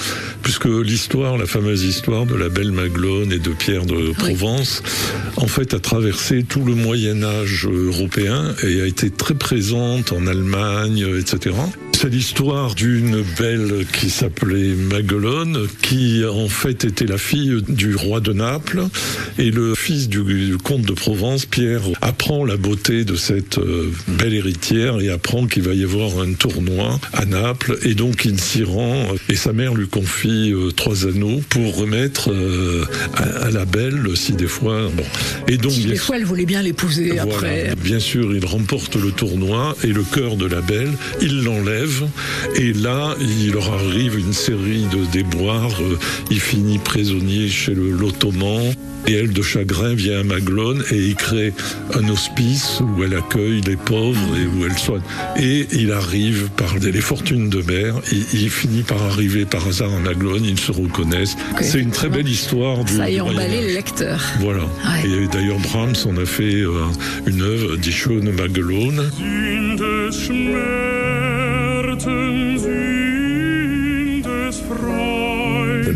[0.44, 4.84] puisque l'histoire, la fameuse histoire de la belle Maglone et de Pierre de Provence,
[5.38, 10.28] en fait, a traversé tout le Moyen Âge européen et a été très présente en
[10.28, 11.56] Allemagne, etc.
[12.02, 18.22] C'est l'histoire d'une belle qui s'appelait Maguelone, qui en fait était la fille du roi
[18.22, 18.84] de Naples,
[19.38, 23.92] et le fils du, du comte de Provence, Pierre, apprend la beauté de cette euh,
[24.08, 28.40] belle héritière et apprend qu'il va y avoir un tournoi à Naples, et donc il
[28.40, 32.86] s'y rend, et sa mère lui confie euh, trois anneaux pour remettre euh,
[33.18, 34.88] à, à la belle, si des fois...
[34.96, 35.04] Bon.
[35.50, 37.24] Et donc, Si bien des fois, elle voulait bien l'épouser voilà.
[37.24, 37.74] après.
[37.84, 41.89] Bien sûr, il remporte le tournoi et le cœur de la belle, il l'enlève
[42.56, 45.72] et là, il leur arrive une série de déboires.
[45.82, 45.96] Euh,
[46.32, 48.74] Il finit prisonnier chez le l'Ottoman.
[49.08, 51.54] Et elle, de chagrin, vient à Maglone et il crée
[51.96, 55.02] un hospice où elle accueille les pauvres et où elle soigne.
[55.40, 57.96] Et il arrive par des- les fortunes de mer.
[58.12, 60.44] Il, il finit par arriver par hasard à Maglone.
[60.46, 61.38] Ils se reconnaissent.
[61.62, 64.22] C'est une très belle histoire du, Ça a emballé les lecteurs.
[64.42, 64.64] Voilà.
[64.64, 65.10] Ouais.
[65.24, 66.84] Et d'ailleurs, Brahms en a fait euh,
[67.26, 68.30] une œuvre, Die Schöne
[72.00, 75.19] alten Sinn des Freundes.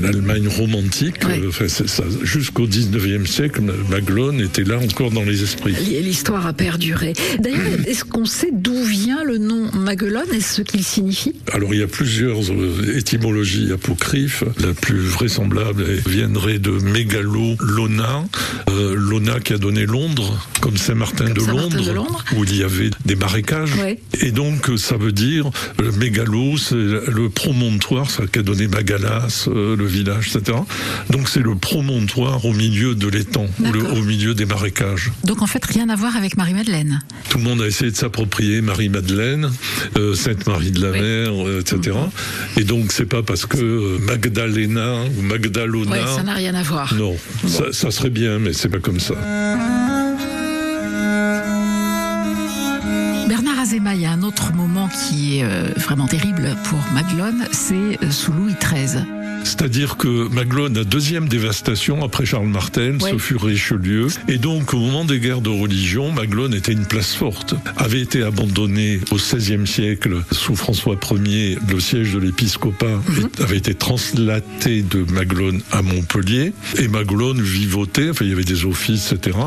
[0.03, 5.43] L'Allemagne romantique, euh, enfin, c'est ça, jusqu'au 19e siècle, Maglone était là encore dans les
[5.43, 5.73] esprits.
[6.01, 7.13] L'histoire a perduré.
[7.39, 11.33] D'ailleurs, est-ce qu'on sait d'où vient le nom Maguelone et ce qu'il signifie?
[11.51, 14.43] Alors il y a plusieurs euh, étymologies apocryphes.
[14.61, 18.25] La plus vraisemblable viendrait de mégalo Lona,
[18.69, 22.23] euh, Lona qui a donné Londres, comme Saint-Martin de, Londres, de Londres.
[22.35, 23.75] où il y avait des marécages.
[23.75, 23.99] Ouais.
[24.21, 28.67] Et donc euh, ça veut dire le mégalo, c'est le promontoire, ça qui a donné
[28.67, 30.57] Magalas, euh, le village, etc.
[31.09, 35.11] Donc c'est le promontoire au milieu de l'étang, ou le- au milieu des marécages.
[35.23, 37.01] Donc en fait, rien à voir avec Marie-Madeleine.
[37.29, 39.51] Tout le monde a essayé de s'approprier Marie-Madeleine,
[39.97, 40.99] euh, Sainte-Marie de la Oui.
[41.01, 41.95] Mer, euh, etc.
[42.57, 45.91] Et donc, c'est pas parce que euh, Magdalena ou Magdalona.
[45.91, 46.93] Ouais, ça n'a rien à voir.
[46.95, 47.15] non,
[47.47, 49.15] ça, ça serait bien, mais c'est pas comme ça.
[53.95, 55.45] Il y a un autre moment qui est
[55.79, 59.03] vraiment terrible pour Maglone, c'est sous Louis XIII.
[59.43, 64.07] C'est-à-dire que Maglone, la deuxième dévastation après Charles Martel, ce fut Richelieu.
[64.27, 67.55] Et donc, au moment des guerres de religion, Maglone était une place forte.
[67.77, 71.57] Avait été abandonné au XVIe siècle sous François Ier.
[71.69, 76.53] Le siège de l'épiscopat est- avait été translaté de Maglone à Montpellier.
[76.79, 79.37] Et Maglone vivotait, enfin, il y avait des offices, etc.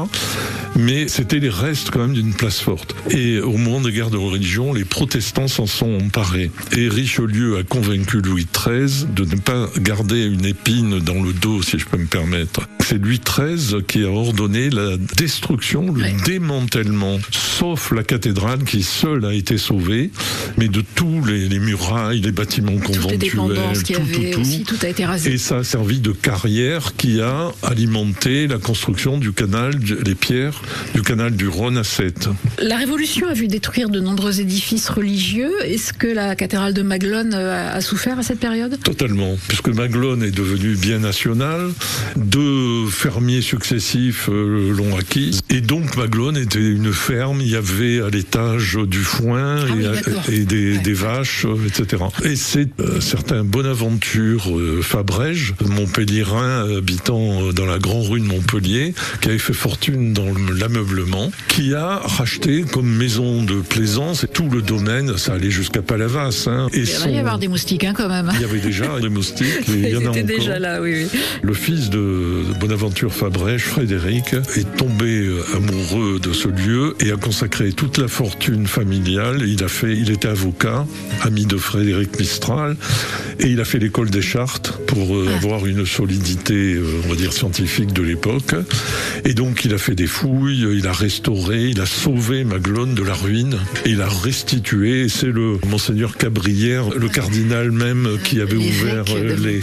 [0.76, 2.94] Mais c'était les restes quand même d'une place forte.
[3.10, 6.50] Et au moment des guerres de religion, les protestants s'en sont emparés.
[6.76, 11.62] Et Richelieu a convaincu Louis XIII de ne pas garder une épine dans le dos,
[11.62, 12.66] si je peux me permettre.
[12.88, 16.14] C'est Louis XIII qui a ordonné la destruction, le Ouais.
[16.24, 20.12] démantèlement, sauf la cathédrale qui seule a été sauvée,
[20.56, 24.40] mais de tous les, les murailles, les bâtiments conventuels, tout, avait tout, tout.
[24.40, 25.32] aussi, tout a été rasé.
[25.32, 29.72] Et ça a servi de carrière qui a alimenté la construction du canal,
[30.04, 30.62] les pierres
[30.94, 32.28] du canal du Rhône à Sète.
[32.62, 35.50] La Révolution a vu détruire de nombreux édifices religieux.
[35.64, 38.78] Est-ce que la cathédrale de Maglone euh, a, souffert à cette période?
[38.84, 41.72] Totalement, puisque Maglone est devenu bien national,
[42.14, 48.00] deux fermiers successifs euh, l'ont acquis, et donc Maglone était une ferme, il y avait
[48.00, 50.78] à l'étage du foin Ah et, des, Ouais.
[50.78, 52.04] des vaches, euh, etc.
[52.24, 58.94] Et c'est euh, certain Bonaventure euh, Fabrège, Montpellierin habitant dans la grande rue de Montpellier,
[59.20, 64.28] qui avait fait fortune dans le- l'ameublement, qui a racheté comme maison de plaisance et
[64.28, 66.44] tout le domaine, ça allait jusqu'à Palavas.
[66.48, 68.30] Hein, et Il va y son- avoir des moustiques hein, quand même.
[68.34, 70.22] il y avait déjà des moustiques, et il y en a encore.
[70.24, 71.20] déjà là, oui, oui.
[71.42, 77.16] Le fils de Bonaventure Fabrèche, Frédéric, est tombé euh, amoureux de ce lieu et a
[77.16, 79.44] consacré toute la fortune familiale.
[79.46, 80.84] Il a fait, il était avocat,
[81.22, 82.76] ami de Frédéric Mistral,
[83.38, 87.14] et il a fait l'école des chartes pour euh, avoir une solidité, euh, on va
[87.14, 88.56] dire, scientifique de l'époque.
[89.24, 93.04] Et donc, il a fait des fouilles, il a restauré, il a sauvé Maglone de
[93.04, 95.08] la ruine, et il a restitué.
[95.08, 99.60] C'est le monseigneur Cabrière, le cardinal même, qui avait ouvert les,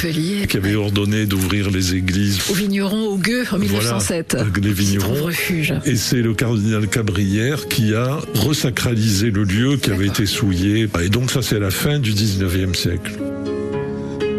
[0.47, 4.35] qui avait ordonné d'ouvrir les églises Au vigneron au Gueux en 1907.
[4.37, 5.23] voilà, les vignerons.
[5.23, 5.73] Refuge.
[5.85, 10.89] Et c'est le cardinal Cabrière qui a resacralisé le lieu qui avait été souillé.
[11.01, 13.13] Et donc ça c'est la fin du 19e siècle.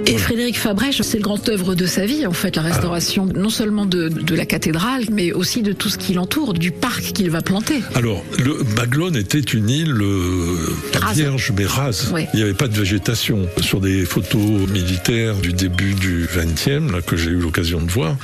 [0.06, 3.48] Et Frédéric Fabrèche, c'est le grand œuvre de sa vie, en fait, la restauration non
[3.48, 7.30] seulement de, de la cathédrale, mais aussi de tout ce qui l'entoure, du parc qu'il
[7.30, 7.80] va planter.
[7.94, 10.56] Alors, le Maglone était une île euh,
[11.00, 11.16] Rase.
[11.16, 12.12] vierge mais rase.
[12.34, 13.48] Il n'y avait pas de végétation.
[13.60, 18.16] Sur des photos militaires du début du 20e, là que j'ai eu l'occasion de voir,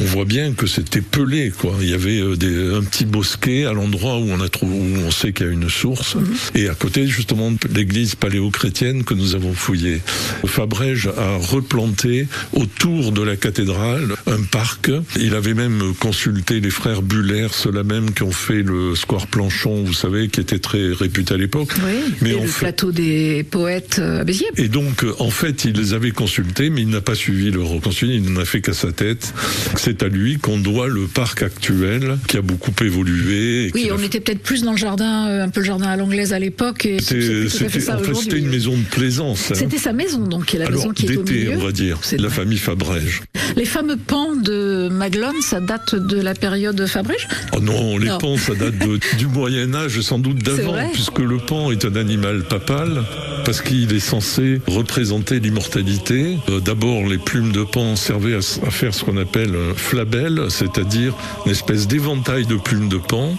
[0.00, 1.52] on voit bien que c'était pelé.
[1.56, 1.74] Quoi.
[1.80, 5.06] Il y avait euh, des, un petit bosquet à l'endroit où on a trouvé, où
[5.06, 6.16] on sait qu'il y a une source,
[6.56, 10.00] et à côté justement de l'église paléo-chrétienne que nous avons fouillée.
[10.44, 14.90] Fabrège a replanté autour de la cathédrale un parc.
[15.18, 19.84] Il avait même consulté les frères Buller, ceux-là même qui ont fait le square Planchon,
[19.84, 21.70] vous savez, qui était très réputé à l'époque.
[21.84, 22.14] Oui.
[22.22, 24.46] Mais et en le fait- plateau des poètes euh, à Béziers.
[24.56, 27.62] Et donc, euh, en fait, il les avait consultés, mais il n'a pas suivi le
[27.62, 29.32] reconstruit, il n'en a fait qu'à sa tête.
[29.76, 33.66] C'est à lui qu'on doit le parc actuel, qui a beaucoup évolué.
[33.66, 35.96] et Oui, on était peut-être plus dans le jardin, euh, un peu le jardin à
[35.96, 37.46] l'anglaise à l'époque, C'était,
[37.90, 39.50] à en fait, une maison de plaisance.
[39.50, 39.54] hein.
[39.54, 42.36] C'était sa maison, donc, la Alors, maison qui d'été, on va dire, C'est la vrai.
[42.36, 43.22] famille Fabrège.
[43.56, 47.26] Les fameux pans de Maglone, ça date de la période Fabrège?
[47.56, 48.18] Oh non, les Non.
[48.18, 51.96] pans, ça date de- du Moyen Âge, sans doute d'avant, puisque le pan est un
[51.96, 53.02] animal papal,
[53.44, 56.36] parce qu'il est censé représenter l'immortalité.
[56.48, 60.42] Euh, D'abord, les plumes de pan servaient à, à faire ce qu'on appelle un flabelle,
[60.48, 61.14] c'est-à-dire
[61.46, 63.36] une espèce d'éventail de plumes de pan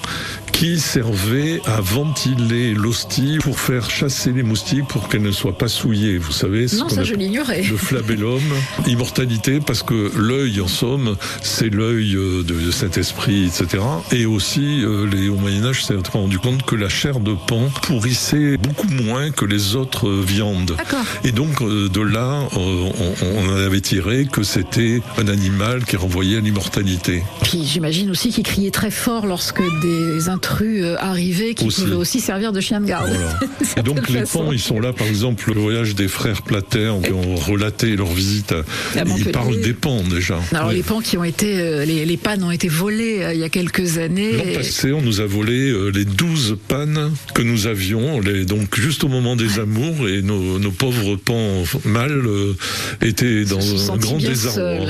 [0.61, 5.67] qui servait à ventiler l'hostie pour faire chasser les moustiques pour qu'elles ne soient pas
[5.67, 6.19] souillées.
[6.19, 7.63] Vous savez, ce Non, ça je l'ignorais.
[7.63, 8.43] le flabellum,
[8.85, 13.83] immortalité, parce que l'œil, en somme, c'est l'œil euh, de, cet esprit, etc.
[14.11, 18.57] Et aussi, euh, les, au Moyen-Âge, s'est rendu compte que la chair de pan pourrissait
[18.57, 20.77] beaucoup moins que les autres euh, viandes.
[21.23, 22.91] Et donc, de là, on,
[23.23, 27.23] on avait tiré que c'était un animal qui renvoyait à l'immortalité.
[27.41, 30.50] Puis j'imagine aussi qu'il criait très fort lorsque des intrus
[30.83, 31.81] euh, arrivaient, qui Aussi.
[31.83, 33.09] pouvaient aussi servir de chien de garde.
[33.09, 33.39] Voilà.
[33.77, 34.45] Et donc les façon.
[34.45, 38.07] pans, ils sont là, par exemple, le voyage des frères Plater qui ont relaté leur
[38.11, 38.51] visite.
[38.51, 39.23] À, Montpellier.
[39.27, 40.39] ils parlent des pans déjà.
[40.53, 43.39] Alors les pans qui ont été, euh, les, les pannes ont été volées euh, il
[43.39, 44.33] y a quelques années.
[44.33, 48.79] L'an passé, on nous a volé euh, les 12 pannes que nous avions, les- donc
[48.79, 52.55] juste au moment des amours, et nos, nos pauvres pans mâles euh,
[53.01, 54.87] étaient dans se un grand désarroi.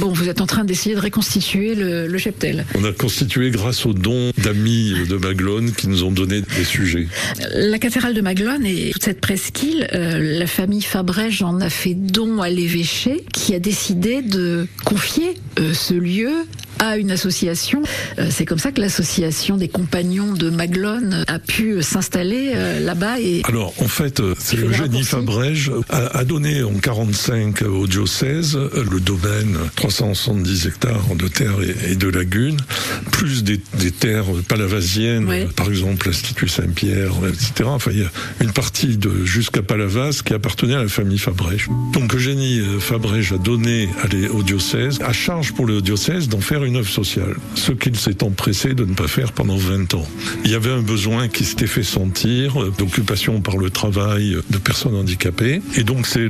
[0.00, 2.64] Bon, vous êtes en train d'essayer de reconstituer le, le cheptel.
[2.74, 7.06] On a constitué grâce aux dons d'amis de Maglone qui nous ont donné des sujets.
[7.54, 11.94] La cathédrale de Maglone et toute cette presqu'île, euh, la famille Fabrège en a fait
[11.94, 16.32] don à l'évêché qui a décidé de confier euh, ce lieu
[16.88, 17.82] à une association.
[18.18, 23.20] Euh, c'est comme ça que l'association des compagnons de Maglone a pu s'installer euh, là-bas
[23.20, 25.02] et Alors, en fait, c'est Eugénie.
[25.04, 31.54] Fabrège a, donné en 45 au diocèse euh, le domaine 370 hectares de terre
[31.88, 32.60] et, de lagunes,
[33.12, 35.46] plus des, des terres palavasiennes, Ouais.
[35.56, 37.64] par exemple l'Institut Saint-Pierre, etc.
[37.66, 38.10] Enfin, il y a
[38.40, 41.68] une partie de jusqu'à Palavas qui appartenait à la famille Fabrège.
[41.92, 43.88] Donc Eugénie Fabrège a donné
[44.32, 48.22] au diocèse, à charge pour le diocèse d'en faire une œuvre sociale, ce qu'il s'est
[48.22, 50.06] empressé de ne pas faire pendant 20 ans.
[50.44, 54.58] Il y avait un besoin qui s'était fait sentir, euh, d'occupation par le travail de
[54.58, 55.60] personnes handicapées.
[55.76, 56.28] Et donc c'est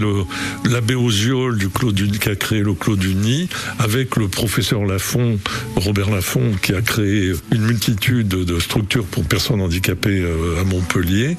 [0.64, 4.84] l'abbé Osiol du Clos du, qui a créé le Clos du Nid, avec le professeur
[4.84, 5.38] Lafont,
[5.76, 11.36] Robert Lafont, qui a créé une multitude de structures pour personnes handicapées euh, à Montpellier,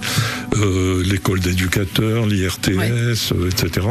[0.56, 3.88] euh, l'école d'éducateurs, l'IRTS, etc.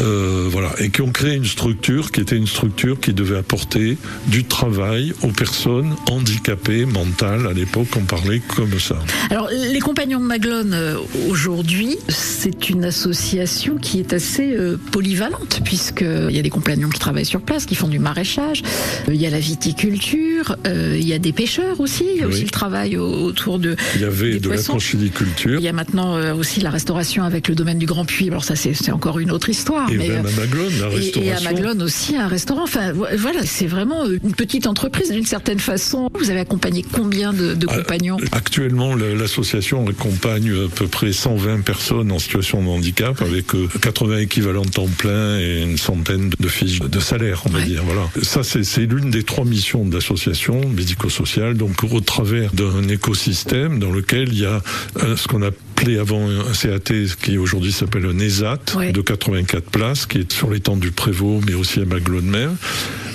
[0.00, 3.96] Euh, voilà, et qui ont créé une structure qui était une structure qui devait apporter
[4.26, 7.46] du travail aux personnes handicapées mentales.
[7.46, 8.96] À l'époque, on parlait comme ça.
[9.30, 10.96] Alors, les Compagnons de Maglone, euh,
[11.28, 16.98] aujourd'hui, c'est une association qui est assez euh, polyvalente, puisqu'il y a des compagnons qui
[17.00, 18.62] travaillent sur place, qui font du maraîchage,
[19.08, 22.22] euh, il y a la viticulture, euh, il y a des pêcheurs aussi, il y
[22.22, 22.34] a Oui.
[22.34, 23.76] aussi le travail au- autour de.
[23.94, 25.58] Il y avait des de la conchyliculture.
[25.58, 28.28] Il y a maintenant euh, aussi la restauration avec le domaine du Grand Puy.
[28.28, 29.90] Alors ça, c'est encore une autre histoire.
[29.90, 31.22] Et mais, même à Maglone, la restauration.
[31.22, 32.62] Et, à Maglone aussi, un restaurant.
[32.64, 36.08] Enfin, vo- voilà, c'est vraiment une petite entreprise d'une certaine façon.
[36.18, 41.12] Vous avez accompagné combien de, de Ah, compagnons Actuellement, la- l'association accompagne à peu près
[41.12, 46.30] 120 personnes en situation de handicap avec euh, 80 équivalents temps plein et une centaine
[46.38, 47.82] de fiches de salaire, on va dire.
[47.84, 48.08] Voilà.
[48.22, 53.90] Ça, c'est l'une des trois missions de l'association médico-sociale, donc au travers d'un écosystème dans
[53.92, 54.62] lequel il y a
[55.02, 55.42] euh, ce qu'on
[55.78, 58.58] appelait avant un CAT qui aujourd'hui s'appelle un ESAT
[58.92, 62.50] de 84 places qui est sur l'étang du Prévost mais aussi à Maglone mer.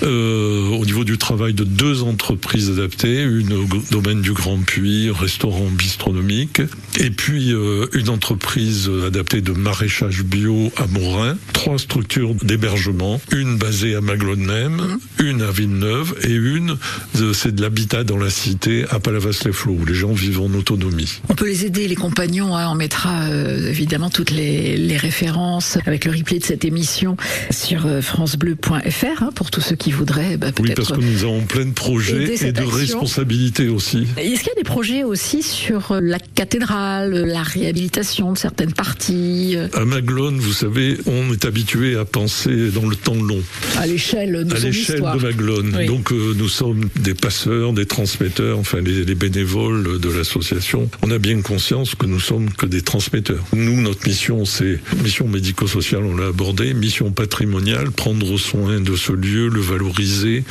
[0.04, 5.10] Euh, au niveau du travail de deux entreprises adaptées, une au domaine du Grand Puy,
[5.12, 6.62] restaurant bistronomique,
[7.00, 13.58] et puis euh, une entreprise adaptée de maraîchage bio à Morin, trois structures d'hébergement, une
[13.58, 16.76] basée à Maglone même, une à Villeneuve et une,
[17.22, 21.22] euh, c'est de l'habitat dans la cité à Palavas-les-Flots, où les gens vivent en autonomie.
[21.30, 22.53] On peut les aider, les compagnons.
[22.58, 22.68] Hein.
[22.72, 27.18] On mettra euh, évidemment toutes les, les références avec le replay de cette émission
[27.52, 30.76] sur euh, francebleu.fr hein, pour tous ceux qui voudraient bah, Oui, peut-être.
[30.76, 32.76] parce que nous avons plein de projets et de action.
[32.76, 34.08] responsabilités aussi.
[34.18, 38.74] Est-ce qu'il y a des projets aussi sur euh, la cathédrale, la réhabilitation de certaines
[38.74, 43.42] parties, euh, À Maglone, vous savez, on est habitué à penser dans le temps long.
[43.80, 45.76] à l'échelle de à l'échelle de Maglone.
[45.78, 45.86] Oui.
[45.86, 50.90] Donc euh, nous sommes des passeurs, des transmetteurs, enfin les, les bénévoles de l'association.
[51.02, 53.44] On a bien conscience que nous sommes que des transmetteurs.
[53.54, 59.12] Nous, notre mission, c'est mission médico-sociale, on l'a abordé, mission patrimoniale, prendre soin de ce
[59.12, 60.44] lieu, le valoriser,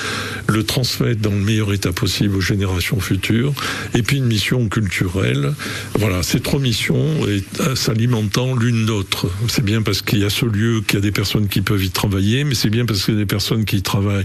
[0.48, 3.52] le transmettre dans le meilleur état possible aux générations futures,
[3.94, 5.54] et puis une mission culturelle.
[5.98, 9.30] Voilà, ces trois missions et euh, s'alimentant l'une l'autre.
[9.48, 11.82] C'est bien parce qu'il y a ce lieu qu'il y a des personnes qui peuvent
[11.82, 14.24] y travailler, mais c'est bien parce qu'il y a des personnes qui y travaillent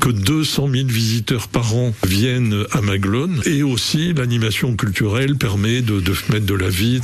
[0.00, 6.00] que 200 000 visiteurs par an viennent à Maglone, et aussi l'animation culturelle permet de,
[6.00, 7.00] de mettre de la vie,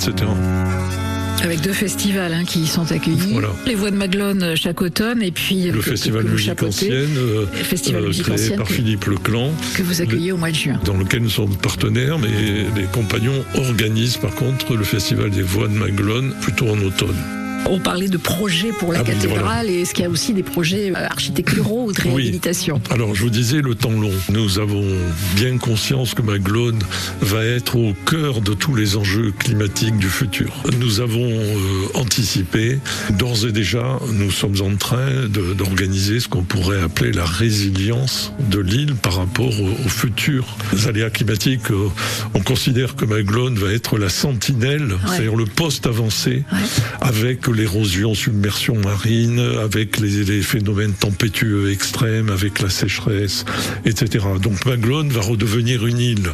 [1.42, 3.32] Avec deux festivals hein, qui y sont accueillis.
[3.32, 3.48] Voilà.
[3.66, 6.62] Les Voix de Maglone euh, chaque automne et puis euh, Le que- festival que musique
[6.62, 9.52] ancienne, euh, le festival euh, créé ancienne par que- Philippe Leclan.
[9.74, 10.80] que vous accueillez au mois de juin.
[10.84, 12.28] dans lequel nous sommes partenaires, mais
[12.76, 17.16] les compagnons organisent par contre le festival des voix de Maglone plutôt en automne.
[17.66, 20.32] On parlait de projets pour la Ah oui, cathédrale et est-ce qu'il y a aussi
[20.32, 22.14] des projets euh, architecturaux ou de Oui.
[22.14, 24.12] réhabilitation Alors je vous disais le temps long.
[24.30, 24.84] Nous avons
[25.36, 26.78] bien conscience que Maglone
[27.20, 30.52] va être au cœur de tous les enjeux climatiques du futur.
[30.78, 31.54] Nous avons euh,
[31.94, 32.78] anticipé,
[33.10, 38.58] d'ores et déjà, nous sommes en train d'organiser ce qu'on pourrait appeler la résilience de
[38.60, 40.56] l'île par rapport aux, aux futurs
[40.86, 41.70] aléas climatiques.
[41.70, 41.88] Euh,
[42.34, 46.44] On considère que Maglone va être la sentinelle, c'est-à-dire le poste avancé,
[47.00, 53.44] avec l'érosion, submersion marine, avec les, phénomènes tempétueux extrêmes, avec la sécheresse,
[53.84, 54.24] etc.
[54.42, 56.30] Donc Maglone va redevenir une île.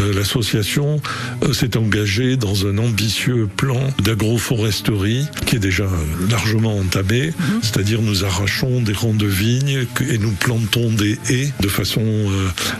[0.00, 1.00] Euh, L'association
[1.42, 5.88] euh, s'est engagée dans un ambitieux plan d'agroforesterie qui est déjà euh,
[6.30, 7.32] largement entamé,
[7.62, 12.02] c'est-à-dire nous arrachons des rangs de vignes et nous plantons des haies de façon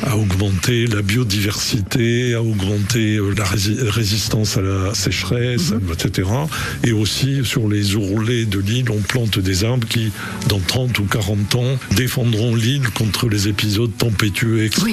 [0.03, 6.29] à augmenter la biodiversité, à augmenter la rési- résistance à la sécheresse, etc.
[6.85, 10.11] Et aussi sur les ourlets de l'île, on plante des arbres qui,
[10.49, 14.93] dans 30 ou 40 ans, défendront l'île contre les épisodes tempétueux extrêmes.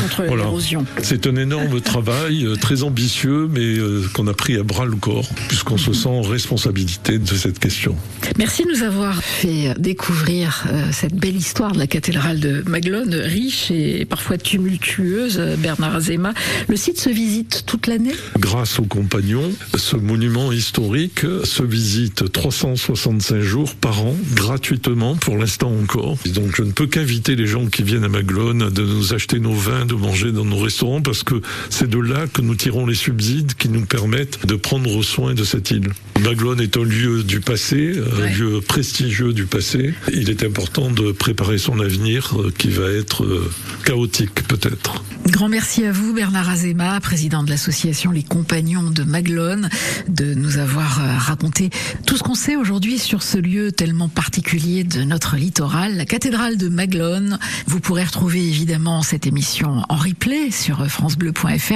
[0.00, 0.44] contre Voilà.
[0.44, 4.84] l'érosion C'est un énorme travail euh, très ambitieux, mais euh, qu'on a pris à bras
[4.84, 7.96] le corps, puisqu'on se sent en responsabilité de cette question.
[8.38, 13.16] Merci de nous avoir fait découvrir euh, cette belle histoire de la cathédrale de Maglone,
[13.16, 16.34] riche et parfois tumultueuse, Bernard Azema.
[16.68, 18.14] Le site se visite toute l'année?
[18.38, 25.72] Grâce aux compagnons, ce monument historique se visite 365 jours par an, gratuitement pour l'instant
[25.82, 26.16] encore.
[26.24, 29.40] Et donc je ne peux qu'inviter les gens qui viennent à Maglone de nous acheter
[29.40, 32.86] nos vins, de manger dans nos restaurants, parce que c'est de là que nous tirons
[32.86, 35.90] les subsides qui nous permettent de prendre soin de cette île.
[36.22, 39.94] Maglone est un lieu du passé, un lieu prestigieux du passé.
[40.12, 43.50] Il est important de préparer son avenir euh, qui va être euh,
[43.84, 45.02] chaotique peut-être.
[45.26, 49.68] Grand merci à vous, Bernard Azema, président de l'association Les Compagnons de Maglone,
[50.08, 51.70] de nous avoir euh, raconté
[52.06, 56.56] tout ce qu'on sait aujourd'hui sur ce lieu tellement particulier de notre littoral, la cathédrale
[56.58, 57.38] de Maglone.
[57.66, 60.84] Vous pourrez retrouver évidemment cette émission en replay sur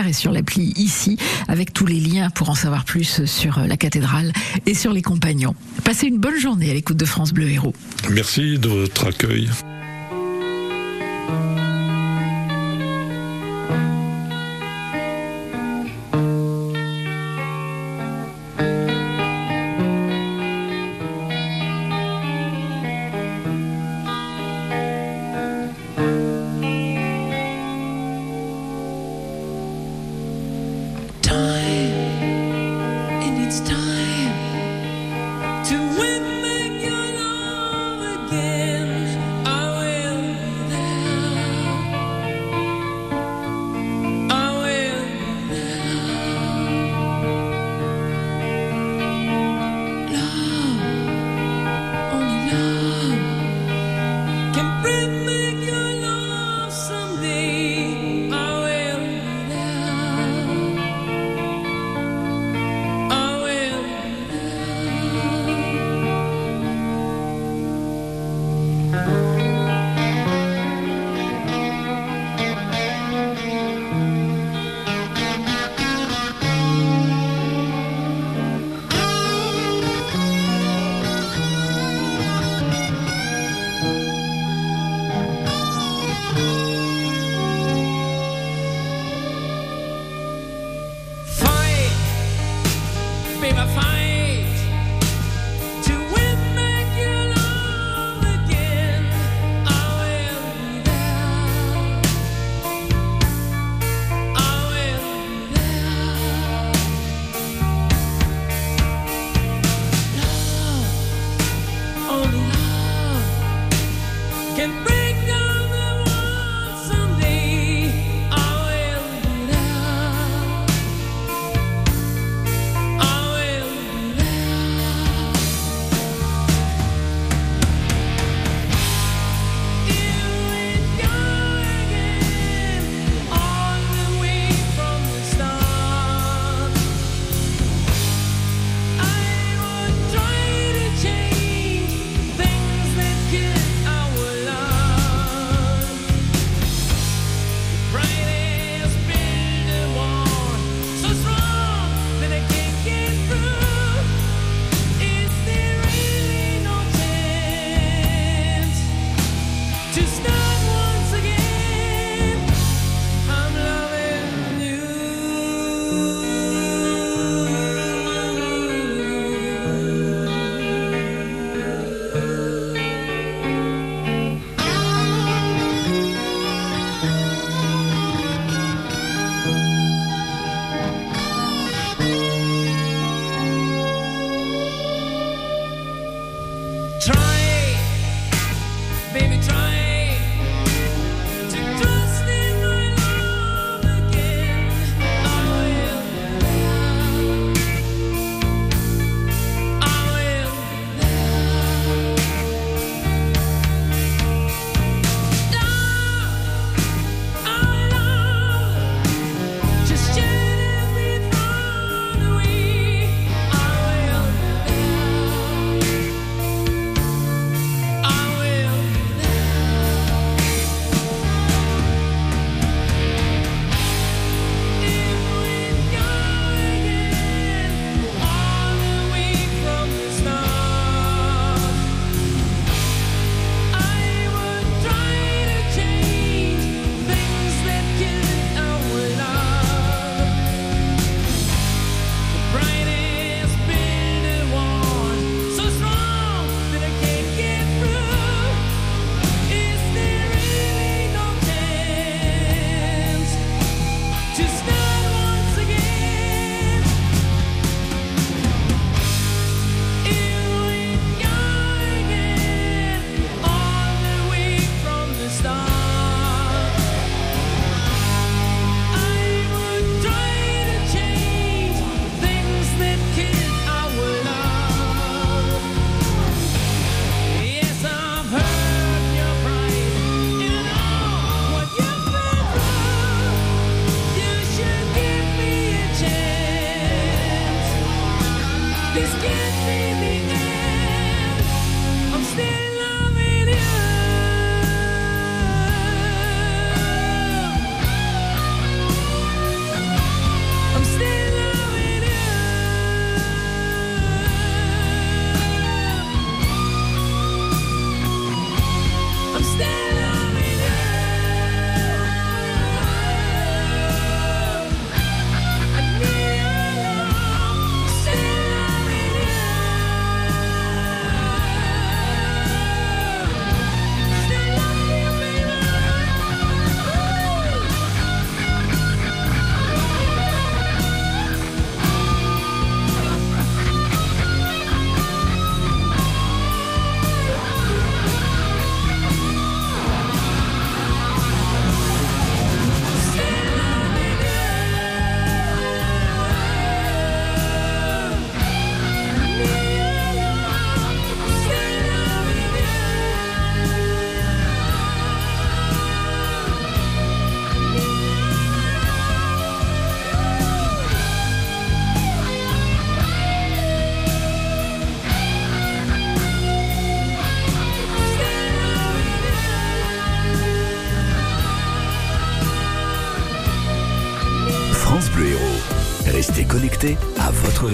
[0.06, 1.16] et sur l'appli ici,
[1.48, 4.32] avec tous les liens pour en savoir plus sur la cathédrale
[4.66, 5.54] et sur les compagnons.
[5.84, 7.74] Passez une bonne journée à l'écoute de France Bleu Héros.
[8.10, 9.48] Merci de votre accueil.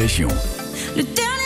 [0.01, 1.40] Le dernier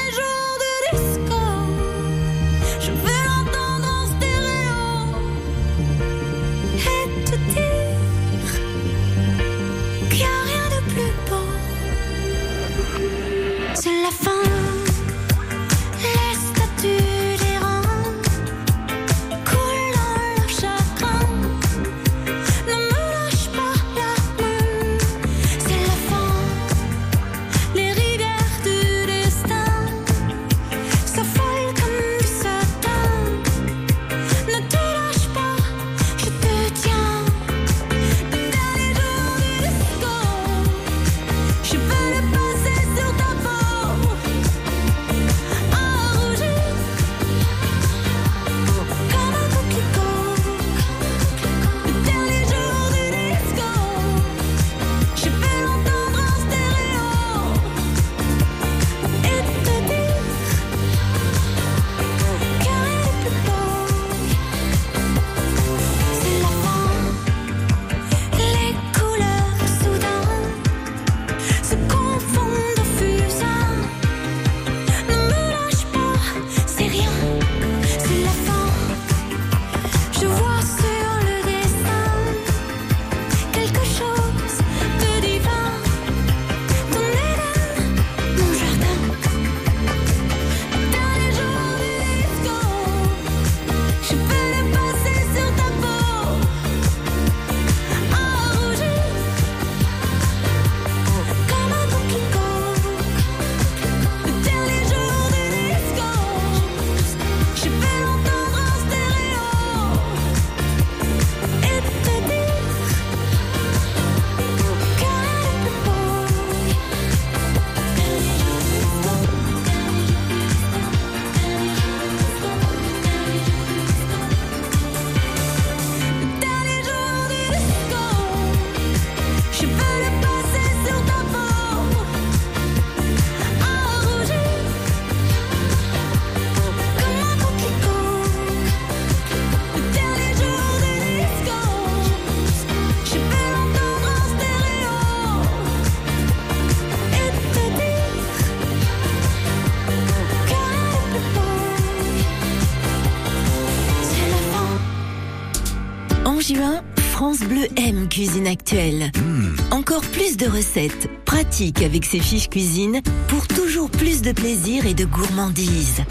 [160.54, 166.02] recettes, pratiques avec ses fiches cuisine pour toujours plus de plaisir et de gourmandise.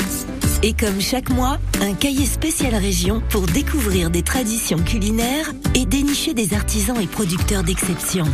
[0.61, 6.33] Et comme chaque mois, un cahier spécial région pour découvrir des traditions culinaires et dénicher
[6.33, 8.25] des artisans et producteurs d'exception.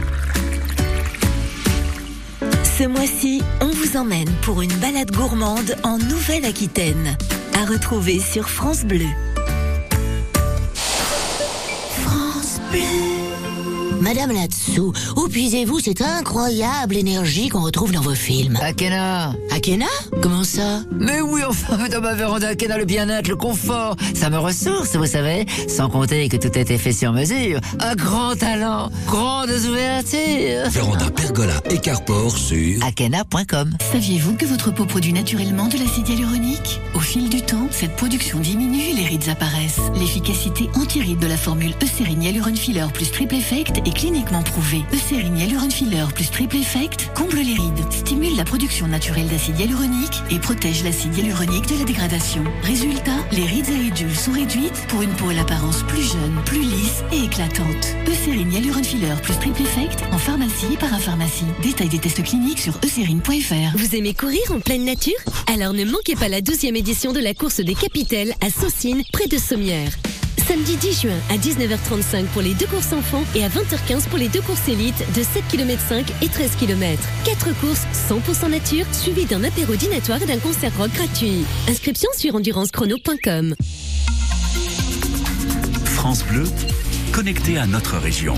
[2.77, 7.17] Ce mois-ci, on vous emmène pour une balade gourmande en Nouvelle-Aquitaine.
[7.55, 9.05] À retrouver sur France Bleu.
[12.03, 13.08] France Bleu.
[14.01, 19.85] Madame Latsou, où puisez-vous cette incroyable énergie qu'on retrouve dans vos films Akena Akena
[20.21, 24.37] Comment ça Mais oui, enfin, dans ma véranda Akena, le bien-être, le confort, ça me
[24.37, 25.45] ressource, vous savez.
[25.67, 27.59] Sans compter que tout a été fait sur mesure.
[27.79, 30.69] Un grand talent, grandes ouvertures.
[30.69, 33.75] Véranda Pergola et Carport sur Akena.com.
[33.91, 36.79] Saviez-vous que votre peau produit naturellement de l'acide hyaluronique?
[36.95, 39.81] Au fil du temps, cette production diminue et les rides apparaissent.
[39.95, 44.83] L'efficacité anti-rides de la formule Eucérine Hyaluron Filler plus Triple Effect cliniquement prouvée.
[44.93, 50.21] Eucérine Hyaluron Filler plus Triple Effect comble les rides, stimule la production naturelle d'acide hyaluronique
[50.31, 52.43] et protège l'acide hyaluronique de la dégradation.
[52.63, 56.61] Résultat, les rides à ridules sont réduites pour une peau à l'apparence plus jeune, plus
[56.61, 57.95] lisse et éclatante.
[58.07, 61.45] Eucérine Hyaluron Filler plus Triple Effect en pharmacie et parapharmacie.
[61.61, 63.77] Détail des tests cliniques sur eucérine.fr.
[63.77, 65.13] Vous aimez courir en pleine nature?
[65.51, 69.27] Alors ne manquez pas la 12e édition de la course des capitelles à Saucines, près
[69.27, 69.91] de Sommières.
[70.49, 74.29] Samedi 10 juin à 19h35 pour les deux courses enfants et à 20h15 pour les
[74.29, 76.99] deux courses élites de 7 km 5 et 13 km.
[77.23, 81.45] Quatre courses 100% nature suivies d'un apéro dînatoire et d'un concert rock gratuit.
[81.67, 83.53] Inscription sur endurancechrono.com.
[85.85, 86.45] France Bleu,
[87.11, 88.33] connecté à notre région.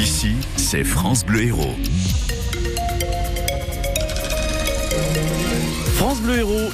[0.00, 1.76] Ici, c'est France Bleu Héros.
[5.94, 6.66] France Bleu Héros,